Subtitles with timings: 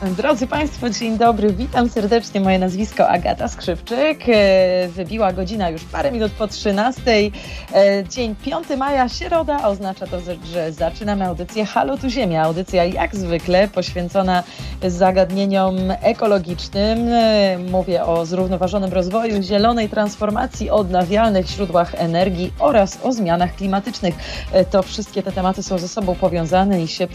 [0.00, 2.40] Drodzy Państwo, dzień dobry, witam serdecznie.
[2.40, 4.20] Moje nazwisko Agata Skrzypczyk.
[4.28, 7.02] E, wybiła godzina już parę minut po 13.
[7.74, 10.16] E, dzień 5 maja, środa, oznacza to,
[10.52, 12.42] że zaczynamy audycję Halo tu Ziemia.
[12.42, 14.42] Audycja jak zwykle poświęcona
[14.86, 17.08] zagadnieniom ekologicznym.
[17.08, 24.14] E, mówię o zrównoważonym rozwoju, zielonej transformacji, odnawialnych źródłach energii oraz o zmianach klimatycznych.
[24.70, 27.06] To wszystkie te tematy są ze sobą powiązane i się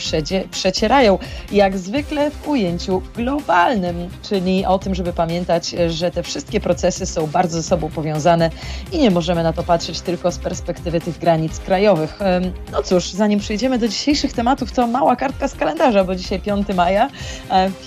[0.52, 1.20] przecierają.
[1.52, 7.06] Jak zwykle w ujęciu ujęciu globalnym, czyli o tym, żeby pamiętać, że te wszystkie procesy
[7.06, 8.50] są bardzo ze sobą powiązane
[8.92, 12.20] i nie możemy na to patrzeć tylko z perspektywy tych granic krajowych.
[12.72, 16.68] No cóż, zanim przejdziemy do dzisiejszych tematów, to mała kartka z kalendarza, bo dzisiaj 5
[16.76, 17.10] maja,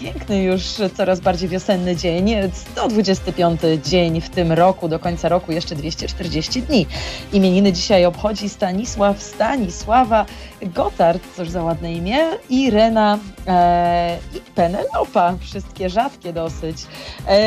[0.00, 0.62] piękny już
[0.96, 6.86] coraz bardziej wiosenny dzień, 125 dzień w tym roku, do końca roku jeszcze 240 dni.
[7.32, 10.26] Imieniny dzisiaj obchodzi Stanisław, Stanisława,
[10.62, 12.18] Gotard, cóż za ładne imię,
[12.50, 14.40] Irena e, i
[14.78, 16.76] Penelopa, wszystkie rzadkie dosyć.
[17.28, 17.38] E,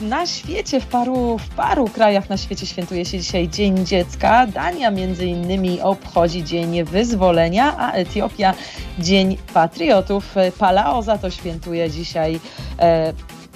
[0.00, 4.46] na świecie, w paru, w paru krajach na świecie świętuje się dzisiaj Dzień Dziecka.
[4.46, 8.54] Dania między innymi obchodzi Dzień Wyzwolenia, a Etiopia
[8.98, 10.34] Dzień Patriotów.
[10.58, 12.40] Palao za to świętuje dzisiaj
[12.78, 13.12] e,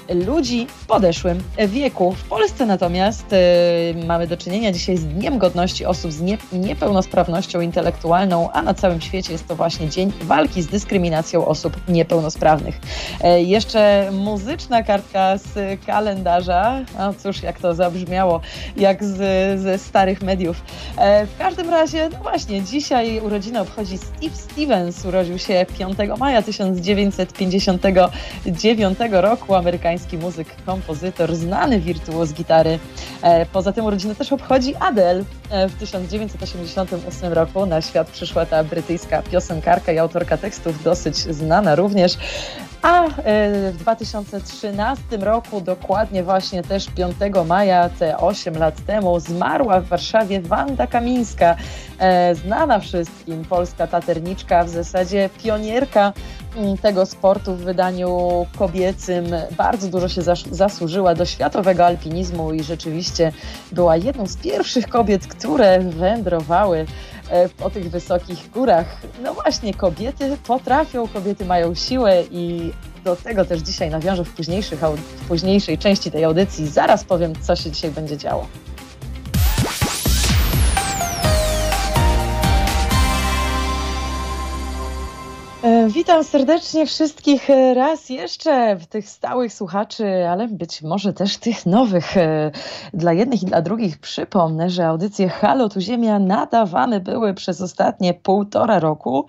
[0.09, 2.13] ludzi w podeszłym wieku.
[2.13, 3.37] W Polsce natomiast y,
[4.07, 9.01] mamy do czynienia dzisiaj z Dniem Godności osób z nie, niepełnosprawnością intelektualną, a na całym
[9.01, 12.81] świecie jest to właśnie Dzień Walki z Dyskryminacją Osób Niepełnosprawnych.
[13.21, 16.81] E, jeszcze muzyczna kartka z kalendarza.
[16.99, 18.41] A cóż, jak to zabrzmiało,
[18.77, 19.17] jak z,
[19.61, 20.63] ze starych mediów.
[20.99, 25.05] E, w każdym razie, no właśnie, dzisiaj urodziny obchodzi Steve Stevens.
[25.05, 32.79] Urodził się 5 maja 1959 roku, amerykański amerykański muzyk, kompozytor, znany wirtuoz gitary.
[33.23, 35.25] E, poza tym urodziny też obchodzi Adele.
[35.51, 41.75] E, w 1988 roku na świat przyszła ta brytyjska piosenkarka i autorka tekstów, dosyć znana
[41.75, 42.19] również.
[42.83, 43.11] A e,
[43.73, 47.17] w 2013 roku, dokładnie właśnie też 5
[47.47, 51.57] maja, te 8 lat temu, zmarła w Warszawie Wanda Kamińska,
[52.45, 56.13] znana wszystkim, polska taterniczka, w zasadzie pionierka
[56.57, 59.25] mm, tego sportu w wydaniu kobiecym.
[59.57, 63.33] Bardzo dużo się zasłużyła do światowego alpinizmu i rzeczywiście
[63.73, 66.87] była jedną z pierwszych kobiet, które wędrowały e,
[67.59, 69.01] po tych wysokich górach.
[69.23, 72.73] No właśnie, kobiety potrafią, kobiety mają siłę i
[73.05, 74.29] do tego też dzisiaj nawiążę w,
[74.95, 76.69] w późniejszej części tej audycji.
[76.69, 78.47] Zaraz powiem, co się dzisiaj będzie działo.
[85.89, 92.17] Witam serdecznie wszystkich e, raz jeszcze, tych stałych słuchaczy, ale być może też tych nowych.
[92.17, 92.51] E,
[92.95, 98.15] dla jednych i dla drugich przypomnę, że audycje Halo Tu Ziemia nadawane były przez ostatnie
[98.15, 99.27] półtora roku.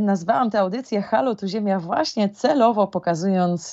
[0.00, 3.72] Nazwałam tę audycję Halo Tu Ziemia właśnie celowo pokazując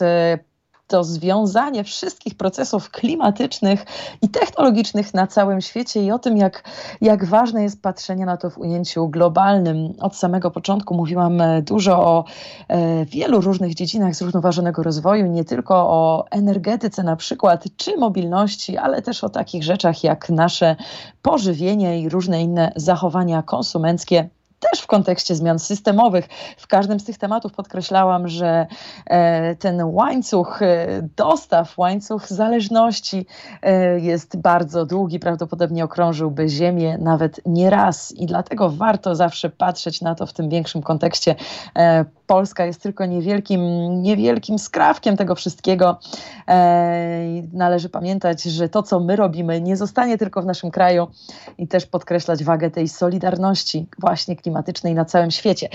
[0.87, 3.85] to związanie wszystkich procesów klimatycznych
[4.21, 6.63] i technologicznych na całym świecie i o tym, jak,
[7.01, 9.93] jak ważne jest patrzenie na to w ujęciu globalnym.
[9.99, 12.25] Od samego początku mówiłam e, dużo o
[12.67, 19.01] e, wielu różnych dziedzinach zrównoważonego rozwoju, nie tylko o energetyce na przykład, czy mobilności, ale
[19.01, 20.75] też o takich rzeczach jak nasze
[21.21, 24.29] pożywienie i różne inne zachowania konsumenckie
[24.71, 26.27] też w kontekście zmian systemowych.
[26.57, 28.67] W każdym z tych tematów podkreślałam, że
[29.05, 33.25] e, ten łańcuch e, dostaw, łańcuch zależności
[33.61, 40.01] e, jest bardzo długi, prawdopodobnie okrążyłby Ziemię nawet nie raz i dlatego warto zawsze patrzeć
[40.01, 41.35] na to w tym większym kontekście
[42.33, 43.61] Polska jest tylko niewielkim,
[44.01, 45.99] niewielkim skrawkiem tego wszystkiego.
[46.47, 51.07] E, należy pamiętać, że to, co my robimy, nie zostanie tylko w naszym kraju
[51.57, 55.69] i też podkreślać wagę tej solidarności właśnie klimatycznej na całym świecie.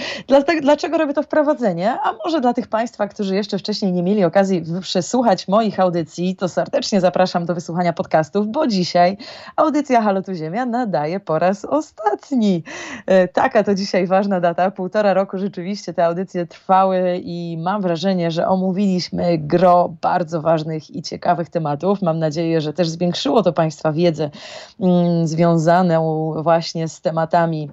[0.63, 1.99] Dlaczego robię to wprowadzenie?
[2.03, 6.49] A może dla tych Państwa, którzy jeszcze wcześniej nie mieli okazji przesłuchać moich audycji, to
[6.49, 9.17] serdecznie zapraszam do wysłuchania podcastów, bo dzisiaj
[9.57, 12.63] audycja Halo Tu Ziemia nadaje po raz ostatni.
[13.07, 14.71] E, taka to dzisiaj ważna data.
[14.71, 21.03] Półtora roku rzeczywiście te audycje trwały i mam wrażenie, że omówiliśmy gro bardzo ważnych i
[21.03, 22.03] ciekawych tematów.
[22.03, 24.30] Mam nadzieję, że też zwiększyło to Państwa wiedzę
[24.80, 27.71] mm, związaną właśnie z tematami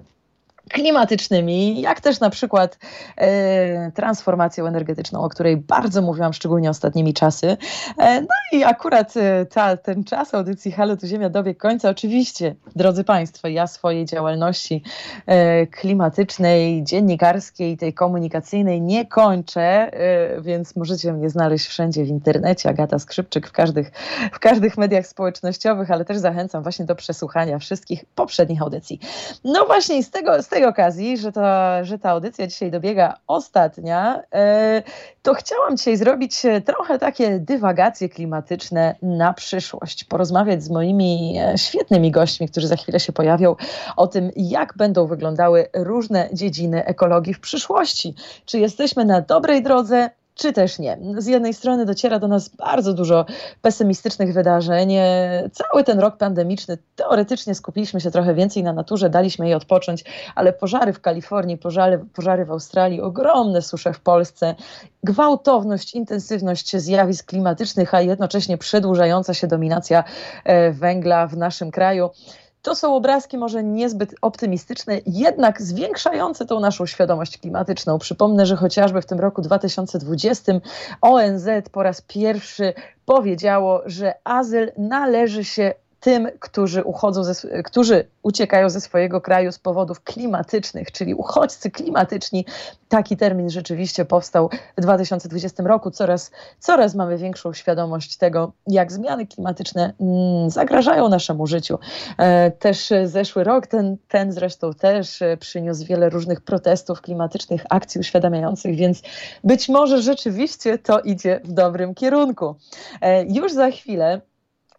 [0.70, 2.78] klimatycznymi, jak też na przykład
[3.16, 7.56] e, transformacją energetyczną, o której bardzo mówiłam, szczególnie ostatnimi czasy.
[7.98, 11.90] E, no i akurat e, ta, ten czas audycji Halo tu Ziemia dobiegł końca.
[11.90, 14.82] Oczywiście, drodzy Państwo, ja swojej działalności
[15.26, 22.68] e, klimatycznej, dziennikarskiej, tej komunikacyjnej nie kończę, e, więc możecie mnie znaleźć wszędzie w internecie,
[22.68, 23.90] Agata Skrzypczyk w każdych,
[24.32, 29.00] w każdych mediach społecznościowych, ale też zachęcam właśnie do przesłuchania wszystkich poprzednich audycji.
[29.44, 31.40] No właśnie z tego, z tego tej okazji, że, to,
[31.82, 34.82] że ta audycja dzisiaj dobiega ostatnia, e,
[35.22, 40.04] to chciałam dzisiaj zrobić trochę takie dywagacje klimatyczne na przyszłość.
[40.04, 43.56] Porozmawiać z moimi e, świetnymi gośćmi, którzy za chwilę się pojawią,
[43.96, 48.14] o tym, jak będą wyglądały różne dziedziny ekologii w przyszłości.
[48.44, 50.98] Czy jesteśmy na dobrej drodze, czy też nie.
[51.18, 53.26] Z jednej strony dociera do nas bardzo dużo
[53.62, 54.92] pesymistycznych wydarzeń.
[55.52, 60.04] Cały ten rok pandemiczny teoretycznie skupiliśmy się trochę więcej na naturze, daliśmy jej odpocząć,
[60.34, 64.54] ale pożary w Kalifornii, pożary, pożary w Australii, ogromne susze w Polsce,
[65.04, 70.04] gwałtowność, intensywność zjawisk klimatycznych, a jednocześnie przedłużająca się dominacja
[70.44, 72.10] e, węgla w naszym kraju.
[72.66, 77.98] To są obrazki może niezbyt optymistyczne, jednak zwiększające tą naszą świadomość klimatyczną.
[77.98, 80.52] Przypomnę, że chociażby w tym roku 2020
[81.00, 82.74] ONZ po raz pierwszy
[83.04, 85.74] powiedziało, że azyl należy się
[86.06, 92.46] tym, którzy uchodzą, ze, którzy uciekają ze swojego kraju z powodów klimatycznych, czyli uchodźcy klimatyczni.
[92.88, 95.90] Taki termin rzeczywiście powstał w 2020 roku.
[95.90, 101.78] Coraz, coraz mamy większą świadomość tego, jak zmiany klimatyczne mm, zagrażają naszemu życiu.
[102.18, 108.00] E, też zeszły rok, ten, ten zresztą też e, przyniósł wiele różnych protestów klimatycznych, akcji
[108.00, 109.02] uświadamiających, więc
[109.44, 112.54] być może rzeczywiście to idzie w dobrym kierunku.
[113.00, 114.20] E, już za chwilę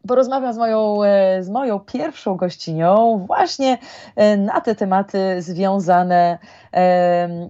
[0.08, 3.78] porozmawiam z moją, e, z moją pierwszą gościnią właśnie
[4.16, 6.38] e, na te tematy związane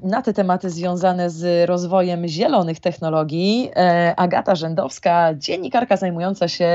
[0.04, 3.72] na te tematy związane z rozwojem zielonych technologii.
[3.76, 6.70] E, Agata Rzędowska, dziennikarka zajmująca się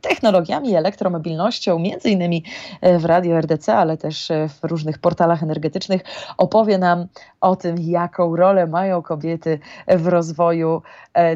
[0.00, 2.44] technologiami i elektromobilnością, między innymi
[2.98, 6.02] w Radio RDC, ale też w różnych portalach energetycznych,
[6.36, 7.06] opowie nam
[7.40, 9.58] o tym, jaką rolę mają kobiety
[9.88, 10.82] w rozwoju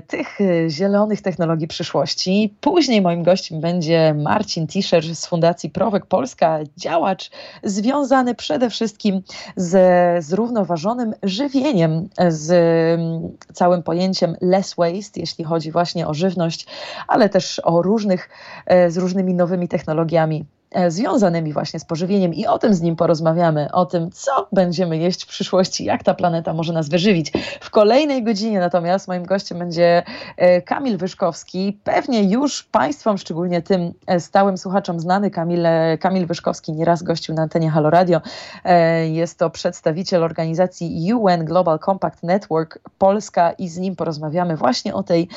[0.07, 0.39] tych
[0.69, 2.55] zielonych technologii przyszłości.
[2.61, 7.31] Później moim gościem będzie Marcin Tischer z Fundacji Prowek Polska, działacz
[7.63, 9.23] związany przede wszystkim
[9.57, 9.71] z,
[10.25, 12.51] z zrównoważonym żywieniem, z
[13.01, 16.67] mm, całym pojęciem less waste, jeśli chodzi właśnie o żywność,
[17.09, 18.29] ale też o różnych,
[18.67, 20.45] e, z różnymi nowymi technologiami
[20.89, 25.25] związanymi właśnie z pożywieniem i o tym z nim porozmawiamy, o tym, co będziemy jeść
[25.25, 27.33] w przyszłości, jak ta planeta może nas wyżywić.
[27.61, 30.03] W kolejnej godzinie natomiast moim gościem będzie
[30.37, 31.79] e, Kamil Wyszkowski.
[31.85, 35.67] Pewnie już Państwom, szczególnie tym e, stałym słuchaczom znany Kamil,
[36.01, 38.21] Kamil Wyszkowski, nieraz gościł na antenie Halo Radio.
[39.11, 45.03] Jest to przedstawiciel organizacji UN Global Compact Network Polska i z nim porozmawiamy właśnie o
[45.03, 45.29] tej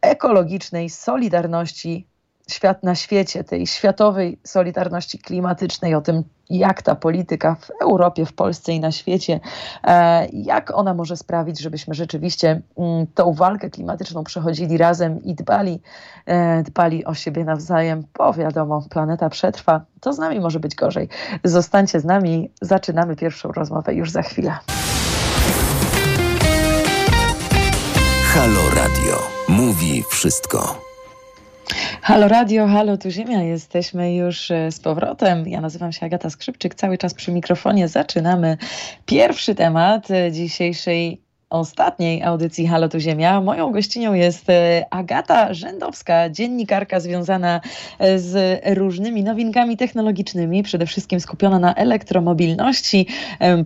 [0.00, 2.06] ekologicznej solidarności
[2.50, 8.32] świat na świecie, tej światowej solidarności klimatycznej, o tym, jak ta polityka w Europie, w
[8.32, 9.40] Polsce i na świecie,
[9.84, 15.80] e, jak ona może sprawić, żebyśmy rzeczywiście mm, tą walkę klimatyczną przechodzili razem i dbali,
[16.26, 21.08] e, dbali o siebie nawzajem, bo wiadomo, planeta przetrwa, to z nami może być gorzej.
[21.44, 24.58] Zostańcie z nami, zaczynamy pierwszą rozmowę już za chwilę.
[28.34, 29.18] Halo Radio
[29.48, 30.93] mówi wszystko.
[32.02, 35.48] Halo Radio, halo tu Ziemia, jesteśmy już e, z powrotem.
[35.48, 38.56] Ja nazywam się Agata Skrzypczyk, cały czas przy mikrofonie zaczynamy
[39.06, 41.23] pierwszy temat e, dzisiejszej
[41.54, 43.40] ostatniej audycji Halo tu Ziemia.
[43.40, 47.60] Moją gościnią jest e, Agata Rzędowska, dziennikarka związana
[47.98, 53.06] e, z różnymi nowinkami technologicznymi, przede wszystkim skupiona na elektromobilności.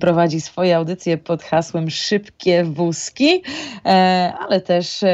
[0.00, 3.42] Prowadzi swoje audycje pod hasłem Szybkie Wózki,
[3.84, 5.04] e, ale też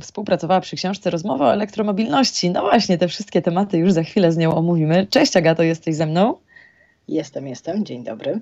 [0.00, 2.50] współpracowała przy książce Rozmowa o elektromobilności.
[2.50, 5.06] No właśnie, te wszystkie tematy już za chwilę z nią omówimy.
[5.10, 6.34] Cześć Agato, jesteś ze mną?
[7.08, 7.84] Jestem, jestem.
[7.84, 8.40] Dzień dobry.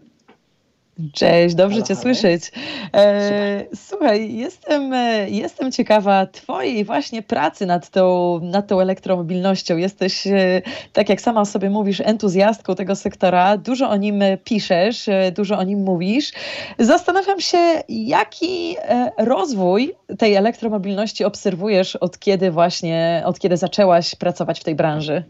[1.13, 2.53] Cześć, dobrze halo, Cię słyszeć.
[2.95, 9.77] E, słuchaj, jestem, e, jestem ciekawa Twojej właśnie pracy nad tą, nad tą elektromobilnością.
[9.77, 13.57] Jesteś, e, tak jak sama sobie mówisz, entuzjastką tego sektora.
[13.57, 16.33] Dużo o nim piszesz, e, dużo o nim mówisz.
[16.79, 17.59] Zastanawiam się,
[17.89, 18.77] jaki
[19.19, 25.25] rozwój tej elektromobilności obserwujesz od kiedy właśnie, od kiedy zaczęłaś pracować w tej branży?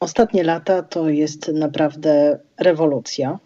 [0.00, 3.38] Ostatnie lata to jest naprawdę rewolucja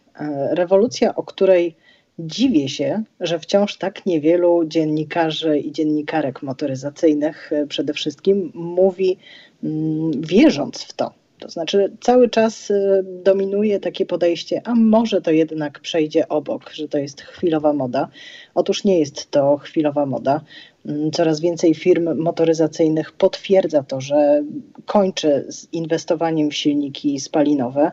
[0.54, 1.76] rewolucja, o której
[2.18, 9.18] dziwię się, że wciąż tak niewielu dziennikarzy i dziennikarek motoryzacyjnych e, przede wszystkim mówi,
[9.64, 11.12] mm, wierząc w to.
[11.38, 16.88] To znaczy, cały czas e, dominuje takie podejście, a może to jednak przejdzie obok, że
[16.88, 18.08] to jest chwilowa moda.
[18.54, 20.40] Otóż nie jest to chwilowa moda.
[20.86, 24.42] Mm, coraz więcej firm motoryzacyjnych potwierdza to, że
[24.86, 27.92] kończy z inwestowaniem w silniki spalinowe.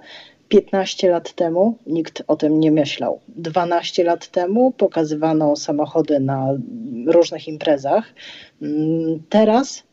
[0.51, 3.20] 15 lat temu nikt o tym nie myślał.
[3.27, 6.48] 12 lat temu pokazywano samochody na
[7.08, 8.13] różnych imprezach.
[8.62, 9.84] Mm, teraz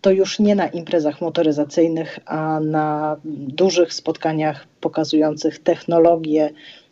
[0.00, 3.16] to już nie na imprezach motoryzacyjnych, a na
[3.48, 6.50] dużych spotkaniach pokazujących technologie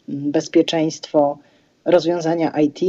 [0.08, 1.38] bezpieczeństwo,
[1.84, 2.80] rozwiązania IT,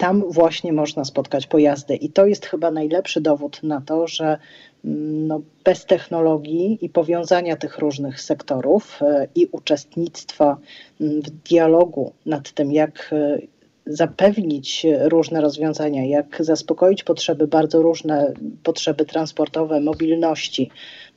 [0.00, 1.96] tam właśnie można spotkać pojazdy.
[1.96, 4.38] I to jest chyba najlepszy dowód na to, że
[4.84, 10.56] mm, no, bez technologii i powiązania tych różnych sektorów e, i uczestnictwa
[11.00, 13.38] mm, w dialogu nad tym, jak e,
[13.86, 20.70] zapewnić różne rozwiązania, jak zaspokoić potrzeby, bardzo różne potrzeby transportowe, mobilności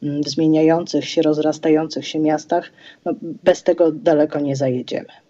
[0.03, 2.71] mm, w zmieniających się, rozrastających się miastach,
[3.05, 5.23] no, bez tego daleko nie zajedziemy.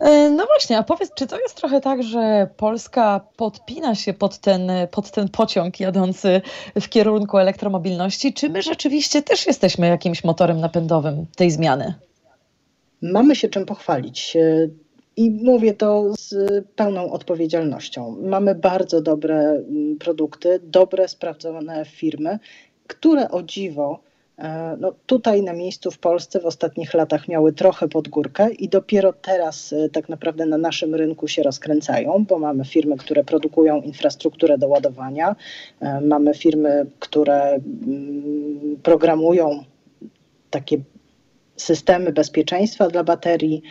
[0.00, 4.38] E, no właśnie, a powiedz, czy to jest trochę tak, że Polska podpina się pod
[4.38, 6.40] ten, pod ten pociąg jadący
[6.80, 11.94] w kierunku elektromobilności, czy my rzeczywiście też jesteśmy jakimś motorem napędowym tej zmiany?
[13.02, 14.36] Mamy się czym pochwalić.
[14.36, 14.68] E,
[15.16, 16.34] I mówię to z
[16.76, 18.16] pełną odpowiedzialnością.
[18.22, 22.38] Mamy bardzo dobre mm, produkty, dobre, sprawdzone firmy,
[22.86, 24.07] które o dziwo
[24.78, 29.12] no, tutaj na miejscu w Polsce w ostatnich latach miały trochę pod górkę i dopiero
[29.12, 34.58] teraz e, tak naprawdę na naszym rynku się rozkręcają, bo mamy firmy, które produkują infrastrukturę
[34.58, 35.36] do ładowania,
[35.80, 39.64] e, mamy firmy, które mm, programują
[40.50, 40.78] takie
[41.58, 43.62] systemy bezpieczeństwa dla baterii,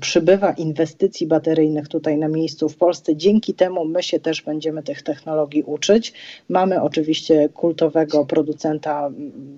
[0.00, 3.16] przybywa inwestycji bateryjnych tutaj na miejscu w Polsce.
[3.16, 6.12] Dzięki temu my się też będziemy tych technologii uczyć.
[6.48, 9.10] Mamy oczywiście kultowego producenta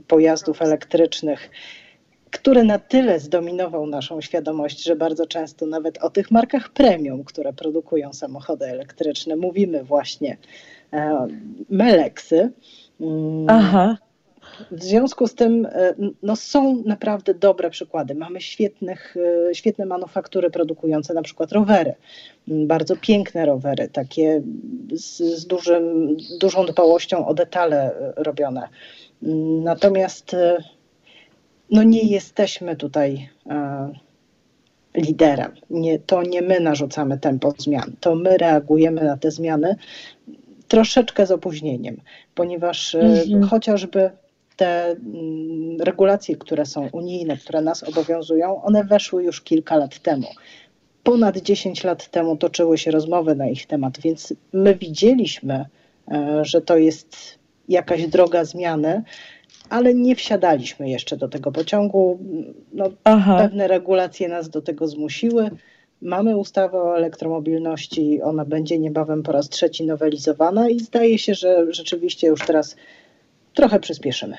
[0.09, 1.51] pojazdów elektrycznych,
[2.31, 7.53] który na tyle zdominował naszą świadomość, że bardzo często nawet o tych markach premium, które
[7.53, 10.37] produkują samochody elektryczne, mówimy właśnie
[10.93, 11.27] e,
[11.71, 12.53] Meleksy.
[13.01, 13.97] Mm, Aha.
[14.71, 18.15] W związku z tym e, no, są naprawdę dobre przykłady.
[18.15, 19.17] Mamy świetnych,
[19.51, 21.95] e, świetne manufaktury produkujące na przykład rowery.
[22.49, 24.43] Mm, bardzo piękne rowery, takie
[24.93, 28.69] z, z dużym, dużą dbałością o detale e, robione.
[29.23, 30.37] Mm, natomiast
[31.71, 33.29] no, nie jesteśmy tutaj
[34.95, 35.53] liderem.
[35.71, 39.77] Nie, to nie my narzucamy tempo zmian, to my reagujemy na te zmiany
[40.69, 42.01] troszeczkę z opóźnieniem,
[42.35, 43.43] ponieważ mhm.
[43.43, 44.11] chociażby
[44.57, 50.27] te mm, regulacje, które są unijne, które nas obowiązują, one weszły już kilka lat temu.
[51.03, 55.67] Ponad 10 lat temu toczyły się rozmowy na ich temat, więc my widzieliśmy,
[56.11, 59.03] e, że to jest jakaś droga zmiany,
[59.71, 62.19] ale nie wsiadaliśmy jeszcze do tego pociągu.
[62.73, 62.91] No,
[63.39, 65.51] pewne regulacje nas do tego zmusiły.
[66.03, 71.73] Mamy ustawę o elektromobilności, ona będzie niebawem po raz trzeci nowelizowana i zdaje się, że
[71.73, 72.77] rzeczywiście już teraz
[73.55, 74.37] trochę przyspieszymy.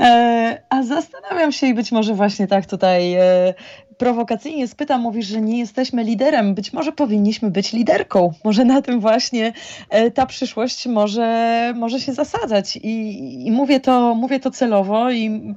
[0.00, 3.54] E, a zastanawiam się i być może właśnie tak tutaj e,
[3.98, 6.54] prowokacyjnie spytam, mówisz, że nie jesteśmy liderem.
[6.54, 8.32] Być może powinniśmy być liderką.
[8.44, 9.52] Może na tym właśnie
[9.90, 12.76] e, ta przyszłość może, może się zasadzać.
[12.76, 15.54] I, I, mówię, to, mówię to celowo i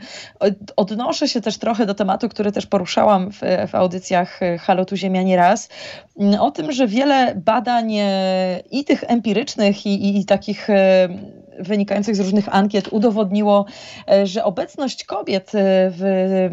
[0.76, 5.24] odnoszę się też trochę do tematu, który też poruszałam w, w audycjach Halo Tu Ziemia
[5.24, 5.70] nieraz.
[6.40, 7.94] O tym, że wiele badań
[8.72, 10.68] i tych empirycznych i, i, i takich
[11.60, 13.66] wynikających z różnych ankiet udowodniło,
[14.12, 16.50] e, że obecność kobiet e, w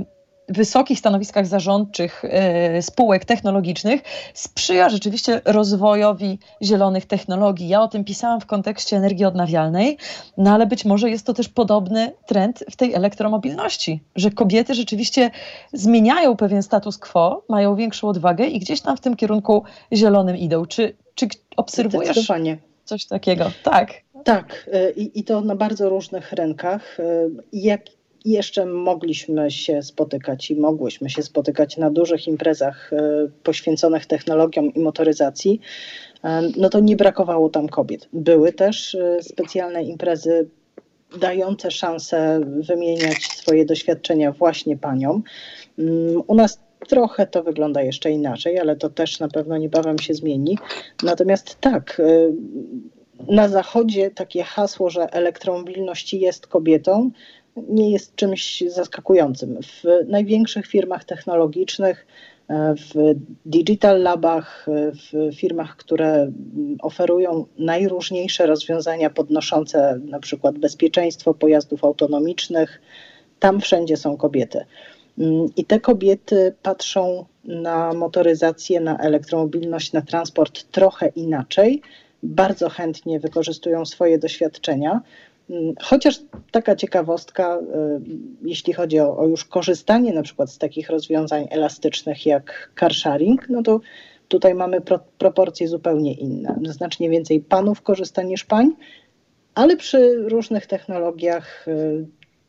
[0.48, 4.02] wysokich stanowiskach zarządczych e, spółek technologicznych
[4.34, 7.68] sprzyja rzeczywiście rozwojowi zielonych technologii.
[7.68, 9.98] Ja o tym pisałam w kontekście energii odnawialnej,
[10.36, 15.30] no ale być może jest to też podobny trend w tej elektromobilności, że kobiety rzeczywiście
[15.72, 20.66] zmieniają pewien status quo, mają większą odwagę i gdzieś tam w tym kierunku zielonym idą.
[20.66, 22.30] Czy, czy obserwujesz
[22.84, 23.50] coś takiego?
[23.62, 24.05] Tak.
[24.26, 27.00] Tak, y, i, i to na bardzo różnych rynkach.
[27.00, 27.80] Y, jak
[28.24, 32.96] jeszcze mogliśmy się spotykać i mogłyśmy się spotykać na dużych imprezach y,
[33.42, 35.60] poświęconych technologiom i motoryzacji,
[36.56, 38.08] no to nie brakowało tam kobiet.
[38.12, 40.48] Były też specjalne imprezy
[41.20, 45.22] dające szansę wymieniać swoje doświadczenia właśnie paniom.
[45.78, 50.14] Mm, u nas trochę to wygląda jeszcze inaczej, ale to też na pewno niebawem się
[50.14, 50.58] zmieni.
[51.02, 52.00] Natomiast tak,
[53.28, 57.10] na Zachodzie takie hasło, że elektromobilność jest kobietą,
[57.56, 59.58] nie jest czymś zaskakującym.
[59.62, 62.06] W największych firmach technologicznych,
[62.48, 63.14] w
[63.46, 66.32] digital labach, w firmach, które
[66.82, 72.80] oferują najróżniejsze rozwiązania podnoszące na przykład bezpieczeństwo pojazdów autonomicznych,
[73.38, 74.64] tam wszędzie są kobiety.
[75.56, 81.82] I te kobiety patrzą na motoryzację, na elektromobilność, na transport trochę inaczej
[82.26, 85.00] bardzo chętnie wykorzystują swoje doświadczenia.
[85.50, 87.60] Mm, chociaż taka ciekawostka, y,
[88.42, 93.48] jeśli chodzi o, o, już korzystanie na przykład z takich rozwiązań elastycznych jak car sharing,
[93.48, 93.80] no to
[94.28, 96.58] tutaj mamy pro, proporcje zupełnie inne.
[96.64, 98.72] Znacznie więcej panów korzysta niż pań,
[99.54, 102.06] ale przy różnych technologiach y,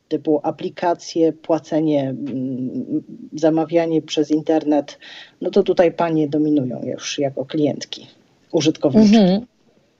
[0.07, 3.03] typu aplikacje, płacenie, mm,
[3.33, 4.99] zamawianie przez internet,
[5.41, 8.07] no to tutaj panie dominują już jako klientki,
[8.51, 9.17] użytkowniczki.
[9.17, 9.45] Mhm.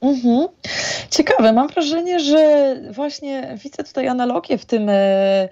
[0.02, 0.48] Mhm.
[1.10, 5.50] Ciekawe, mam wrażenie, że właśnie widzę tutaj analogię w tym e,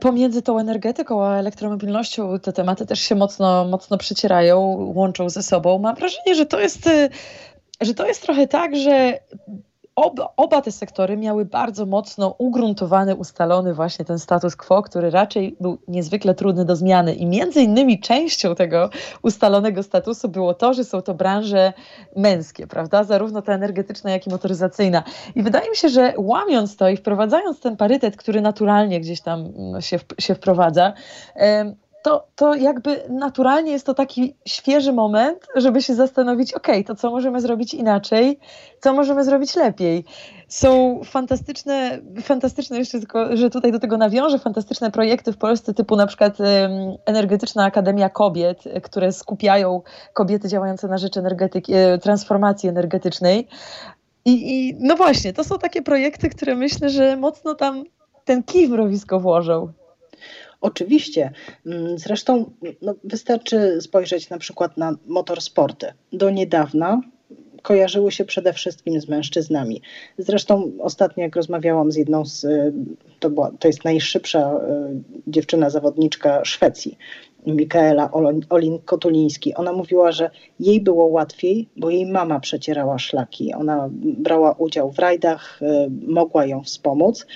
[0.00, 2.38] pomiędzy tą energetyką a elektromobilnością.
[2.38, 4.60] Te tematy też się mocno, mocno przycierają,
[4.94, 5.78] łączą ze sobą.
[5.78, 7.08] Mam wrażenie, że to jest, e,
[7.80, 9.18] że to jest trochę tak, że
[9.96, 15.56] Oba, oba, te sektory miały bardzo mocno ugruntowany, ustalony właśnie ten status quo, który raczej
[15.60, 17.14] był niezwykle trudny do zmiany.
[17.14, 18.90] I między innymi częścią tego
[19.22, 21.72] ustalonego statusu było to, że są to branże
[22.16, 23.04] męskie, prawda?
[23.04, 25.02] Zarówno ta energetyczna, jak i motoryzacyjna.
[25.34, 29.40] I wydaje mi się, że łamiąc to i wprowadzając ten parytet, który naturalnie gdzieś tam
[29.40, 30.92] mm, się, się wprowadza,
[32.04, 37.10] to, to jakby naturalnie jest to taki świeży moment, żeby się zastanowić, ok, to co
[37.10, 38.38] możemy zrobić inaczej,
[38.80, 40.04] co możemy zrobić lepiej.
[40.48, 45.96] Są fantastyczne, fantastyczne jeszcze tylko, że tutaj do tego nawiążę, fantastyczne projekty w Polsce typu
[45.96, 46.38] na przykład
[47.06, 49.82] Energetyczna Akademia Kobiet, które skupiają
[50.12, 53.48] kobiety działające na rzecz energetyki, e, transformacji energetycznej.
[54.24, 57.84] I, I no właśnie, to są takie projekty, które myślę, że mocno tam
[58.24, 59.72] ten kij w mrowisko włożą.
[60.64, 61.30] Oczywiście.
[61.66, 62.50] Mm, zresztą
[62.82, 65.86] no, wystarczy spojrzeć na przykład na motorsporty.
[66.12, 67.00] Do niedawna
[67.62, 69.82] kojarzyły się przede wszystkim z mężczyznami.
[70.18, 72.46] Zresztą ostatnio, jak rozmawiałam z jedną z,
[73.20, 74.60] to, była, to jest najszybsza e,
[75.26, 76.98] dziewczyna zawodniczka Szwecji,
[77.46, 78.10] Mikaela
[78.50, 79.54] Olin-Kotuliński.
[79.54, 80.30] Ona mówiła, że
[80.60, 83.54] jej było łatwiej, bo jej mama przecierała szlaki.
[83.54, 87.26] Ona brała udział w rajdach, e, mogła ją wspomóc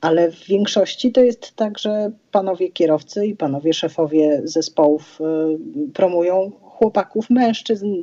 [0.00, 6.50] ale w większości to jest tak, że panowie kierowcy i panowie szefowie zespołów y, promują
[6.60, 7.94] chłopaków, mężczyzn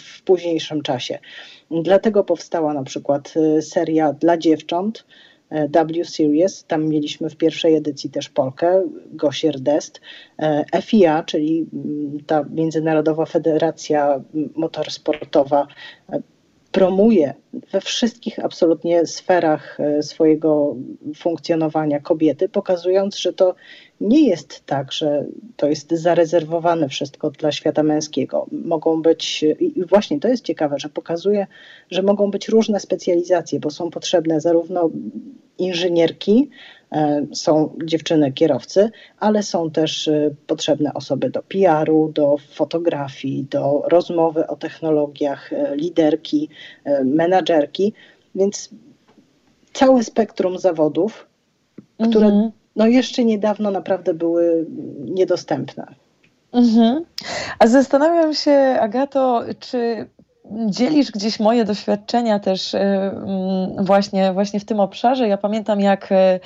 [0.00, 1.18] w późniejszym czasie.
[1.70, 5.04] Dlatego powstała na przykład y, seria dla dziewcząt,
[5.52, 10.00] y, W Series, tam mieliśmy w pierwszej edycji też Polkę, Gosier Dest,
[10.82, 14.20] FIA, czyli mm, ta Międzynarodowa Federacja
[14.54, 15.66] Motorsportowa
[16.72, 17.34] promuje
[17.72, 20.76] we wszystkich absolutnie sferach e, swojego
[21.16, 23.54] funkcjonowania kobiety, pokazując, że to
[24.00, 25.24] nie jest tak, że
[25.56, 28.46] to jest zarezerwowane wszystko dla świata męskiego.
[28.52, 31.46] Mogą być, i właśnie to jest ciekawe, że pokazuje,
[31.90, 34.90] że mogą być różne specjalizacje, bo są potrzebne zarówno
[35.58, 36.81] inżynierki, e,
[37.34, 44.46] są dziewczyny kierowcy, ale są też e, potrzebne osoby do PR-u, do fotografii, do rozmowy
[44.46, 46.48] o technologiach, e, liderki,
[47.04, 47.92] menadżerki,
[48.34, 48.70] więc
[49.72, 51.26] całe spektrum zawodów,
[52.10, 52.50] które mhm.
[52.76, 54.66] no jeszcze niedawno naprawdę były
[55.04, 55.94] niedostępne.
[56.52, 57.04] Mhm.
[57.58, 60.06] A zastanawiam się, Agato, czy
[60.66, 65.28] dzielisz gdzieś moje doświadczenia też e, mm, właśnie, właśnie w tym obszarze.
[65.28, 66.40] Ja pamiętam, jak, e,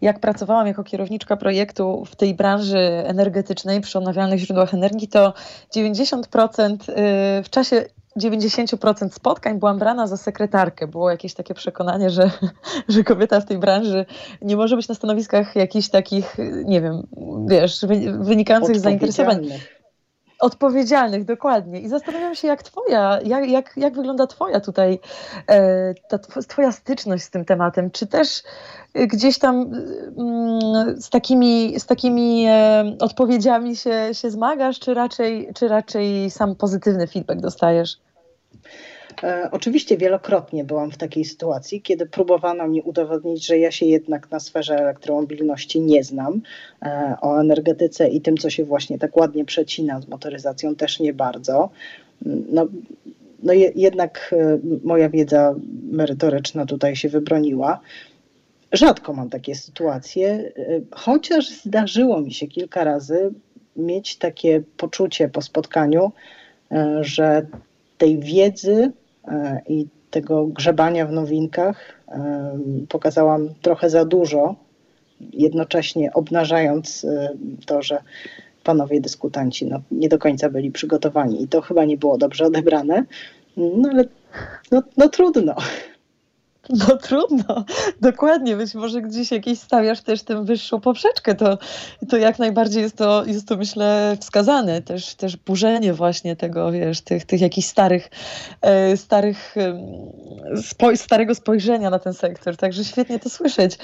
[0.00, 5.34] jak pracowałam jako kierowniczka projektu w tej branży energetycznej przy odnawialnych źródłach energii, to
[5.76, 7.84] 90% e, w czasie
[8.16, 10.86] 90% spotkań byłam brana za sekretarkę.
[10.86, 12.30] Było jakieś takie przekonanie, że,
[12.88, 14.06] że kobieta w tej branży
[14.42, 17.06] nie może być na stanowiskach jakichś takich, nie wiem,
[17.46, 17.86] wiesz,
[18.20, 19.48] wynikających z zainteresowań
[20.40, 21.80] odpowiedzialnych, dokładnie.
[21.80, 24.98] I zastanawiam się, jak twoja, jak, jak, jak wygląda twoja tutaj,
[25.50, 27.90] e, ta twoja styczność z tym tematem.
[27.90, 28.42] Czy też
[28.94, 29.54] gdzieś tam
[30.18, 36.56] mm, z takimi, z takimi e, odpowiedziami się, się zmagasz, czy raczej, czy raczej sam
[36.56, 37.98] pozytywny feedback dostajesz?
[39.22, 44.30] E, oczywiście wielokrotnie byłam w takiej sytuacji, kiedy próbowano mi udowodnić, że ja się jednak
[44.30, 46.40] na sferze elektromobilności nie znam.
[46.82, 51.12] E, o energetyce i tym, co się właśnie tak ładnie przecina z motoryzacją, też nie
[51.12, 51.70] bardzo.
[52.52, 52.66] No,
[53.42, 55.54] no jednak e, moja wiedza
[55.90, 57.80] merytoryczna tutaj się wybroniła.
[58.72, 60.52] Rzadko mam takie sytuacje,
[60.90, 63.32] chociaż zdarzyło mi się kilka razy
[63.76, 66.12] mieć takie poczucie po spotkaniu,
[67.00, 67.46] że
[67.98, 68.92] tej wiedzy
[69.68, 74.54] i tego grzebania w nowinkach e, pokazałam trochę za dużo,
[75.32, 77.30] jednocześnie obnażając e,
[77.66, 78.02] to, że
[78.64, 83.04] panowie dyskutanci no, nie do końca byli przygotowani i to chyba nie było dobrze odebrane,
[83.56, 84.04] no ale
[84.70, 85.54] no, no trudno.
[86.68, 87.64] No trudno,
[88.00, 88.56] dokładnie.
[88.56, 91.58] Być może gdzieś jakieś stawiasz też tę wyższą poprzeczkę, to,
[92.08, 94.82] to jak najbardziej jest to, jest to myślę wskazane.
[94.82, 98.10] Też, też burzenie właśnie tego, wiesz, tych, tych jakichś starych,
[98.62, 99.54] e, starych
[100.62, 102.56] spoj starego spojrzenia na ten sektor.
[102.56, 103.78] Także świetnie to słyszeć.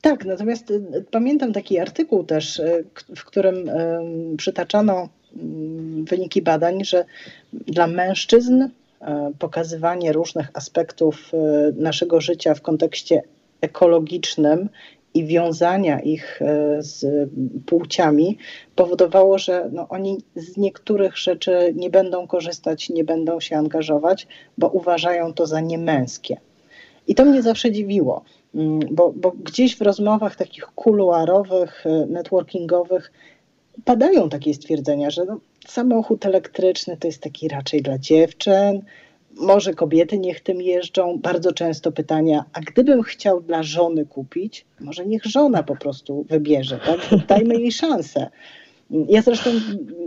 [0.00, 0.74] Tak, natomiast e,
[1.10, 2.82] pamiętam taki artykuł też, e,
[3.16, 3.70] w którym
[4.36, 7.04] przytaczano mm, wyniki badań, że
[7.52, 8.68] dla mężczyzn
[9.38, 13.22] pokazywanie różnych aspektów e, naszego życia w kontekście
[13.60, 14.68] ekologicznym
[15.14, 17.28] i wiązania ich e, z
[17.66, 18.38] płciami
[18.74, 24.26] powodowało, że no, oni z niektórych rzeczy nie będą korzystać, nie będą się angażować,
[24.58, 26.36] bo uważają to za niemęskie.
[27.06, 33.12] I to mnie zawsze dziwiło, mm, bo, bo gdzieś w rozmowach takich kuluarowych, e, networkingowych
[33.84, 38.82] padają takie stwierdzenia, że no, samochód elektryczny to jest taki raczej dla dziewczyn,
[39.40, 41.18] może kobiety niech tym jeżdżą.
[41.18, 46.80] Bardzo często pytania, a gdybym chciał dla żony kupić, może niech żona po prostu wybierze,
[46.86, 47.00] tak?
[47.28, 48.30] Dajmy jej szansę.
[48.90, 49.50] Ja zresztą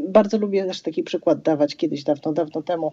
[0.10, 2.92] bardzo lubię też taki przykład dawać kiedyś, dawno, dawno temu.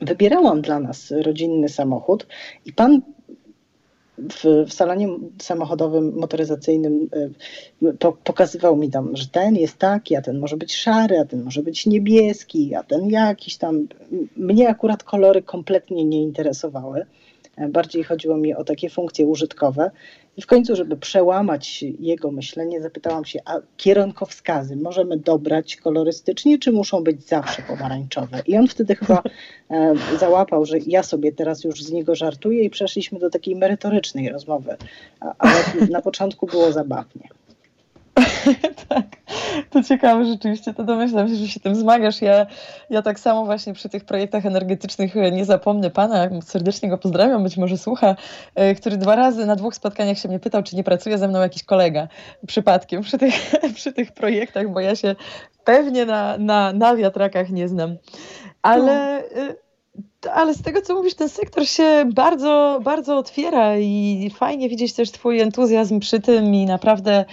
[0.00, 2.26] Wybierałam dla nas rodzinny samochód
[2.64, 3.00] i pan
[4.18, 5.08] w, w salonie
[5.42, 7.08] samochodowym, motoryzacyjnym
[7.82, 11.24] y, po, pokazywał mi tam, że ten jest taki, a ten może być szary, a
[11.24, 13.88] ten może być niebieski, a ten jakiś tam.
[14.36, 17.06] Mnie akurat kolory kompletnie nie interesowały.
[17.68, 19.90] Bardziej chodziło mi o takie funkcje użytkowe.
[20.36, 26.72] I w końcu, żeby przełamać jego myślenie, zapytałam się, a kierunkowskazy możemy dobrać kolorystycznie, czy
[26.72, 28.42] muszą być zawsze pomarańczowe?
[28.46, 29.22] I on wtedy chyba
[29.70, 34.28] e, załapał, że ja sobie teraz już z niego żartuję i przeszliśmy do takiej merytorycznej
[34.28, 34.76] rozmowy.
[35.38, 35.54] Ale
[35.90, 37.28] na początku było zabawnie.
[38.88, 39.04] tak,
[39.70, 42.22] to ciekawe rzeczywiście, to domyślam się, że się tym zmagasz.
[42.22, 42.46] Ja,
[42.90, 47.42] ja tak samo właśnie przy tych projektach energetycznych e, nie zapomnę pana, serdecznie go pozdrawiam,
[47.42, 48.16] być może słucha,
[48.54, 51.40] e, który dwa razy na dwóch spotkaniach się mnie pytał, czy nie pracuje ze mną
[51.40, 52.08] jakiś kolega
[52.46, 53.34] przypadkiem przy tych,
[53.74, 55.16] przy tych projektach, bo ja się
[55.64, 57.96] pewnie na, na, na wiatrakach nie znam.
[58.62, 59.22] Ale...
[59.36, 59.63] No
[60.32, 65.10] ale z tego, co mówisz, ten sektor się bardzo, bardzo otwiera i fajnie widzieć też
[65.10, 67.24] Twój entuzjazm przy tym i naprawdę,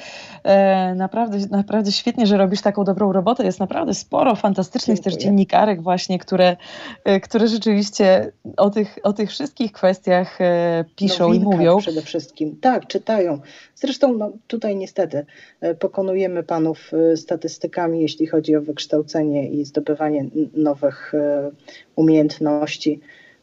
[0.44, 3.46] e, naprawdę, naprawdę świetnie, że robisz taką dobrą robotę.
[3.46, 5.16] Jest naprawdę sporo fantastycznych Dziękuję.
[5.16, 6.58] też dziennikarek właśnie, które,
[7.04, 11.78] e, które rzeczywiście o tych, o tych wszystkich kwestiach e, piszą i mówią.
[11.78, 12.58] przede wszystkim.
[12.62, 13.40] Tak, czytają.
[13.76, 15.26] Zresztą no, tutaj niestety
[15.62, 21.52] e, pokonujemy panów e, statystykami, jeśli chodzi o wykształcenie i zdobywanie nowych e,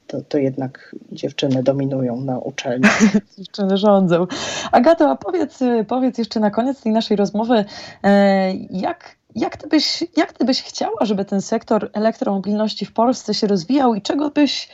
[0.09, 2.89] to, to jednak dziewczyny dominują na uczelni.
[3.39, 4.27] dziewczyny rządzą.
[4.73, 7.65] Agato, a powiedz, powiedz jeszcze na koniec tej naszej rozmowy,
[8.05, 13.35] e, jak, jak, ty byś, jak ty byś chciała, żeby ten sektor elektromobilności w Polsce
[13.35, 14.69] się rozwijał i czego byś,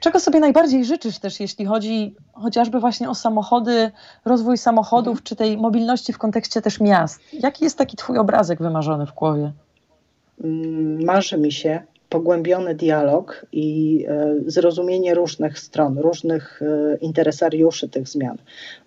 [0.00, 3.90] czego sobie najbardziej życzysz też, jeśli chodzi chociażby właśnie o samochody,
[4.24, 5.24] rozwój samochodów, mhm.
[5.24, 7.20] czy tej mobilności w kontekście też miast?
[7.32, 9.52] Jaki jest taki twój obrazek wymarzony w głowie?
[10.44, 18.08] Mm, marzy mi się, pogłębiony dialog i e, zrozumienie różnych stron, różnych e, interesariuszy tych
[18.08, 18.38] zmian,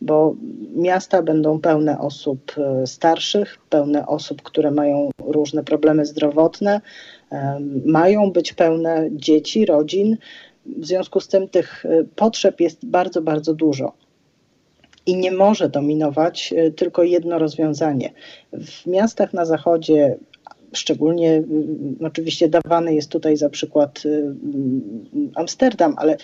[0.01, 0.35] bo
[0.75, 6.81] miasta będą pełne osób e, starszych, pełne osób, które mają różne problemy zdrowotne,
[7.85, 10.17] mają być pełne dzieci, rodzin.
[10.65, 11.83] W związku z tym tych
[12.15, 13.93] potrzeb jest bardzo, bardzo dużo.
[15.05, 18.13] I nie może dominować tylko jedno rozwiązanie.
[18.53, 20.17] W miastach na zachodzie
[20.75, 24.35] Szczególnie mm, oczywiście dawany jest tutaj za przykład y,
[25.35, 26.17] Amsterdam, ale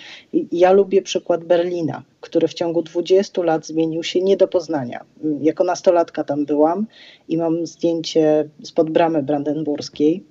[0.51, 5.05] ja lubię przykład Berlina, który w ciągu 20 lat zmienił się nie do poznania.
[5.41, 6.87] Jako nastolatka tam byłam
[7.27, 10.23] i mam zdjęcie spod bramy brandenburskiej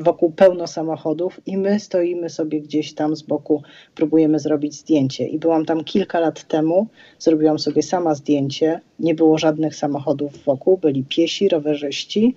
[0.00, 3.62] wokół pełno samochodów i my stoimy sobie gdzieś tam z boku,
[3.94, 5.26] próbujemy zrobić zdjęcie.
[5.26, 6.86] I byłam tam kilka lat temu,
[7.18, 12.34] zrobiłam sobie sama zdjęcie, nie było żadnych samochodów wokół, byli piesi, rowerzyści,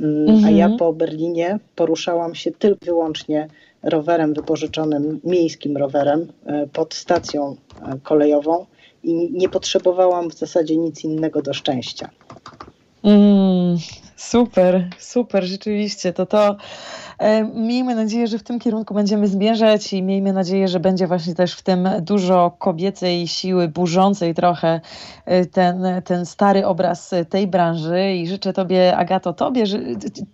[0.00, 0.44] mhm.
[0.44, 0.78] a ja mhm.
[0.78, 3.48] po Berlinie poruszałam się tylko wyłącznie
[3.82, 8.66] rowerem wypożyczonym, miejskim rowerem e, pod stacją e, kolejową
[9.02, 12.10] i nie potrzebowałam w zasadzie nic innego do szczęścia.
[13.02, 13.76] Mm,
[14.16, 16.12] super, super, rzeczywiście.
[16.12, 16.56] To to
[17.54, 21.54] miejmy nadzieję, że w tym kierunku będziemy zmierzać i miejmy nadzieję, że będzie właśnie też
[21.54, 24.80] w tym dużo kobiecej siły burzącej trochę
[25.26, 29.64] e, ten, ten stary obraz tej branży i życzę Tobie, Agato, Tobie,